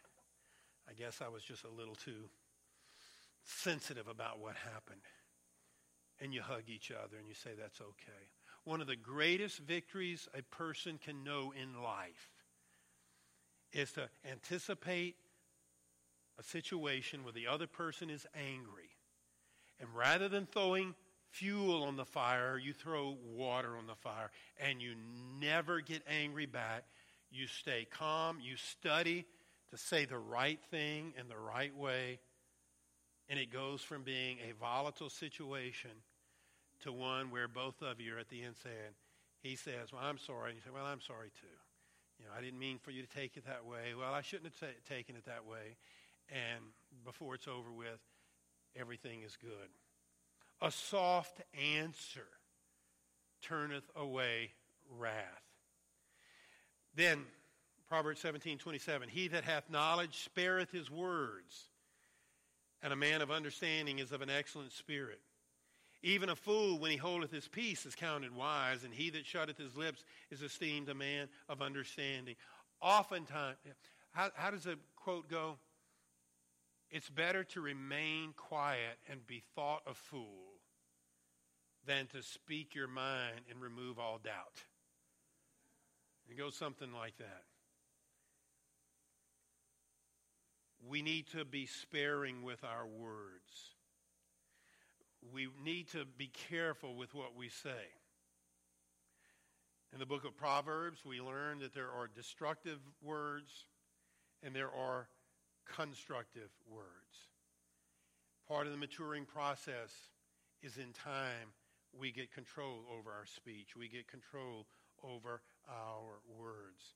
I 0.90 0.94
guess 0.94 1.22
I 1.24 1.30
was 1.30 1.44
just 1.44 1.64
a 1.64 1.70
little 1.70 1.96
too 1.96 2.30
sensitive 3.52 4.08
about 4.08 4.40
what 4.40 4.56
happened. 4.56 5.02
And 6.20 6.34
you 6.34 6.42
hug 6.42 6.64
each 6.68 6.92
other 6.92 7.18
and 7.18 7.28
you 7.28 7.34
say, 7.34 7.52
That's 7.60 7.82
okay. 7.82 8.30
One 8.64 8.82
of 8.82 8.88
the 8.88 8.96
greatest 8.96 9.60
victories 9.60 10.30
a 10.38 10.44
person 10.56 11.00
can 11.04 11.24
know 11.24 11.52
in 11.60 11.82
life 11.82 12.30
is 13.74 13.92
to 13.94 14.10
anticipate 14.30 15.16
a 16.40 16.44
situation 16.44 17.24
where 17.24 17.34
the 17.34 17.48
other 17.48 17.68
person 17.68 18.10
is 18.10 18.28
angry. 18.36 18.90
And 19.80 19.90
rather 19.96 20.30
than 20.30 20.46
throwing 20.46 20.94
fuel 21.32 21.84
on 21.84 21.96
the 21.96 22.06
fire, 22.06 22.58
you 22.58 22.74
throw 22.74 23.18
water 23.26 23.78
on 23.78 23.88
the 23.88 23.96
fire, 23.96 24.30
and 24.60 24.82
you 24.82 24.94
never 25.40 25.82
get 25.82 26.04
angry 26.08 26.46
back. 26.46 26.84
You 27.32 27.48
stay 27.48 27.88
calm, 27.90 28.38
you 28.42 28.58
study 28.58 29.26
to 29.72 29.78
say 29.78 30.06
the 30.06 30.18
right 30.18 30.60
thing 30.70 31.14
in 31.20 31.30
the 31.30 31.38
right 31.38 31.76
way, 31.76 32.20
and 33.32 33.40
it 33.40 33.50
goes 33.50 33.82
from 33.82 34.04
being 34.04 34.40
a 34.40 34.54
volatile 34.60 35.10
situation 35.10 35.92
to 36.82 36.92
one 36.92 37.32
where 37.32 37.48
both 37.48 37.82
of 37.82 38.02
you 38.02 38.14
are 38.14 38.20
at 38.20 38.28
the 38.28 38.44
end 38.44 38.56
saying, 38.62 38.94
he 39.40 39.56
says, 39.56 39.94
well, 39.94 40.02
I'm 40.04 40.18
sorry. 40.18 40.50
And 40.50 40.58
you 40.58 40.62
say, 40.62 40.70
well, 40.74 40.86
I'm 40.86 41.00
sorry 41.00 41.30
too. 41.40 41.48
You 42.20 42.26
know, 42.26 42.32
I 42.38 42.42
didn't 42.42 42.60
mean 42.60 42.78
for 42.78 42.92
you 42.92 43.02
to 43.02 43.08
take 43.08 43.38
it 43.38 43.46
that 43.46 43.66
way. 43.66 43.96
Well, 43.98 44.14
I 44.14 44.22
shouldn't 44.22 44.52
have 44.54 44.70
t- 44.70 44.94
taken 44.94 45.16
it 45.16 45.26
that 45.26 45.46
way. 45.46 45.78
And 46.30 46.62
before 47.06 47.34
it's 47.34 47.48
over 47.48 47.72
with, 47.72 48.02
everything 48.76 49.22
is 49.22 49.38
good. 49.38 49.70
A 50.62 50.70
soft 50.70 51.40
answer 51.58 52.28
turneth 53.42 53.90
away 53.96 54.52
wrath. 55.00 55.16
Then, 56.96 57.24
Proverbs 57.88 58.20
17 58.20 58.58
27, 58.58 59.08
he 59.08 59.30
that 59.30 59.46
hath 59.46 59.70
knowledge 59.70 60.26
spareth 60.26 60.70
his 60.72 60.92
words, 60.92 61.71
and 62.84 62.92
a 62.92 62.96
man 62.96 63.22
of 63.22 63.32
understanding 63.32 64.00
is 64.00 64.12
of 64.12 64.22
an 64.22 64.30
excellent 64.30 64.72
spirit. 64.72 65.20
Even 66.04 66.30
a 66.30 66.36
fool, 66.36 66.80
when 66.80 66.90
he 66.90 66.98
holdeth 66.98 67.32
his 67.32 67.48
peace, 67.48 67.86
is 67.86 67.94
counted 67.94 68.36
wise, 68.36 68.84
and 68.84 68.94
he 68.94 69.12
that 69.12 69.26
shutteth 69.26 69.58
his 69.58 69.78
lips 69.78 70.04
is 70.32 70.42
esteemed 70.42 70.90
a 70.90 70.96
man 70.96 71.28
of 71.48 71.62
understanding. 71.62 72.36
Oftentimes, 72.82 73.58
how, 74.12 74.30
how 74.34 74.50
does 74.50 74.64
the 74.64 74.78
quote 74.96 75.30
go? 75.30 75.58
It's 76.90 77.10
better 77.10 77.44
to 77.46 77.62
remain 77.62 78.34
quiet 78.36 78.98
and 79.10 79.26
be 79.26 79.44
thought 79.56 79.84
a 79.86 79.94
fool 79.94 80.60
than 81.86 82.08
to 82.08 82.22
speak 82.22 82.76
your 82.76 82.88
mind 82.88 83.42
and 83.50 83.62
remove 83.62 84.00
all 84.00 84.20
doubt. 84.24 84.64
It 86.30 86.38
goes 86.38 86.56
something 86.56 86.92
like 86.94 87.18
that. 87.18 87.44
We 90.88 91.02
need 91.02 91.28
to 91.32 91.46
be 91.46 91.66
sparing 91.66 92.44
with 92.44 92.64
our 92.64 92.86
words. 92.86 93.76
We 95.34 95.48
need 95.64 95.90
to 95.90 96.06
be 96.18 96.32
careful 96.50 96.96
with 96.96 97.14
what 97.14 97.36
we 97.36 97.50
say. 97.50 97.90
In 99.94 100.00
the 100.00 100.06
book 100.06 100.26
of 100.26 100.36
Proverbs, 100.36 101.06
we 101.06 101.22
learn 101.22 101.60
that 101.60 101.74
there 101.74 101.92
are 101.92 102.08
destructive 102.08 102.80
words 103.04 103.66
and 104.42 104.56
there 104.56 104.72
are 104.72 105.08
constructive 105.76 106.50
words. 106.68 106.88
Part 108.48 108.66
of 108.66 108.72
the 108.72 108.80
maturing 108.80 109.26
process 109.26 109.92
is 110.64 110.78
in 110.78 110.94
time 110.94 111.54
we 111.98 112.12
get 112.12 112.34
control 112.34 112.86
over 112.98 113.12
our 113.12 113.26
speech. 113.26 113.76
We 113.78 113.88
get 113.88 114.08
control 114.08 114.66
over 115.04 115.42
our 115.70 116.20
words. 116.40 116.96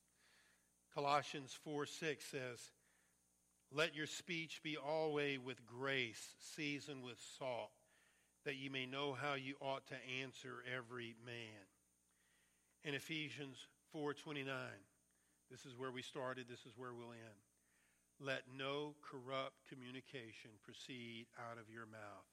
Colossians 0.93 1.57
4 1.63 1.85
6 1.85 2.25
says, 2.25 2.71
Let 3.71 3.95
your 3.95 4.07
speech 4.07 4.61
be 4.63 4.77
always 4.77 5.39
with 5.39 5.65
grace, 5.65 6.35
seasoned 6.39 7.03
with 7.03 7.19
salt, 7.37 7.71
that 8.45 8.55
you 8.55 8.69
may 8.69 8.85
know 8.85 9.13
how 9.13 9.33
you 9.33 9.55
ought 9.59 9.87
to 9.87 9.95
answer 10.21 10.63
every 10.73 11.15
man. 11.25 11.65
In 12.83 12.93
Ephesians 12.93 13.57
4:29, 13.93 14.45
this 15.49 15.65
is 15.65 15.75
where 15.75 15.91
we 15.91 16.01
started, 16.01 16.47
this 16.47 16.65
is 16.65 16.77
where 16.77 16.93
we'll 16.93 17.11
end. 17.11 17.41
Let 18.19 18.47
no 18.47 18.95
corrupt 19.01 19.67
communication 19.67 20.51
proceed 20.63 21.27
out 21.37 21.57
of 21.57 21.69
your 21.69 21.85
mouth, 21.85 22.29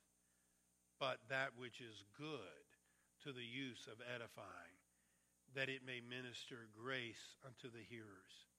but 1.00 1.18
that 1.28 1.56
which 1.56 1.80
is 1.80 2.04
good 2.16 2.62
to 3.24 3.32
the 3.32 3.44
use 3.44 3.88
of 3.90 4.00
edifying, 4.14 4.78
that 5.54 5.68
it 5.68 5.84
may 5.84 6.00
minister 6.00 6.68
grace 6.72 7.36
unto 7.44 7.70
the 7.70 7.82
hearers. 7.82 8.51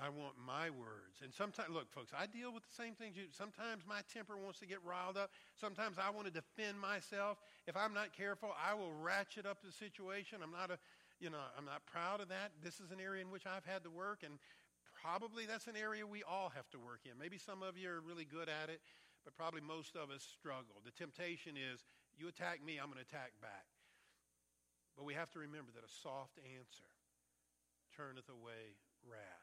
I 0.00 0.08
want 0.08 0.40
my 0.40 0.72
words. 0.72 1.20
And 1.22 1.32
sometimes, 1.32 1.68
look, 1.68 1.92
folks, 1.92 2.12
I 2.16 2.24
deal 2.24 2.52
with 2.52 2.64
the 2.64 2.74
same 2.74 2.94
things 2.94 3.16
you 3.16 3.28
Sometimes 3.30 3.84
my 3.84 4.00
temper 4.08 4.40
wants 4.40 4.58
to 4.60 4.66
get 4.66 4.80
riled 4.84 5.16
up. 5.20 5.30
Sometimes 5.60 6.00
I 6.00 6.08
want 6.08 6.26
to 6.26 6.32
defend 6.32 6.80
myself. 6.80 7.36
If 7.68 7.76
I'm 7.76 7.92
not 7.92 8.16
careful, 8.16 8.56
I 8.56 8.72
will 8.72 8.92
ratchet 8.92 9.44
up 9.44 9.60
the 9.60 9.72
situation. 9.72 10.40
I'm 10.40 10.52
not 10.52 10.72
a, 10.72 10.78
you 11.20 11.28
know, 11.28 11.44
I'm 11.58 11.68
not 11.68 11.84
proud 11.84 12.20
of 12.24 12.28
that. 12.32 12.56
This 12.64 12.80
is 12.80 12.90
an 12.90 13.04
area 13.04 13.20
in 13.20 13.30
which 13.30 13.44
I've 13.44 13.68
had 13.68 13.84
to 13.84 13.92
work, 13.92 14.24
and 14.24 14.40
probably 14.96 15.44
that's 15.44 15.68
an 15.68 15.76
area 15.76 16.06
we 16.06 16.24
all 16.24 16.50
have 16.56 16.70
to 16.70 16.78
work 16.78 17.04
in. 17.04 17.18
Maybe 17.20 17.36
some 17.36 17.62
of 17.62 17.76
you 17.76 17.90
are 17.90 18.00
really 18.00 18.24
good 18.24 18.48
at 18.48 18.70
it, 18.72 18.80
but 19.24 19.36
probably 19.36 19.60
most 19.60 19.94
of 19.94 20.10
us 20.10 20.24
struggle. 20.24 20.80
The 20.84 20.94
temptation 20.96 21.54
is 21.60 21.84
you 22.16 22.28
attack 22.28 22.64
me, 22.64 22.78
I'm 22.80 22.88
going 22.88 23.02
to 23.02 23.06
attack 23.06 23.32
back. 23.42 23.68
But 24.96 25.04
we 25.04 25.14
have 25.14 25.30
to 25.32 25.38
remember 25.38 25.72
that 25.74 25.84
a 25.84 25.92
soft 26.02 26.38
answer 26.42 26.90
turneth 27.96 28.28
away 28.28 28.76
wrath. 29.04 29.41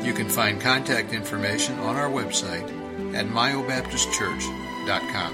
You 0.02 0.14
can 0.14 0.30
find 0.30 0.62
contact 0.62 1.14
information 1.14 1.80
on 1.80 1.96
our 1.96 2.10
website 2.10 2.68
at 3.16 3.28
myobaptistchurch.com. 3.28 5.34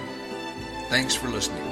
Thanks 0.89 1.15
for 1.15 1.29
listening. 1.29 1.64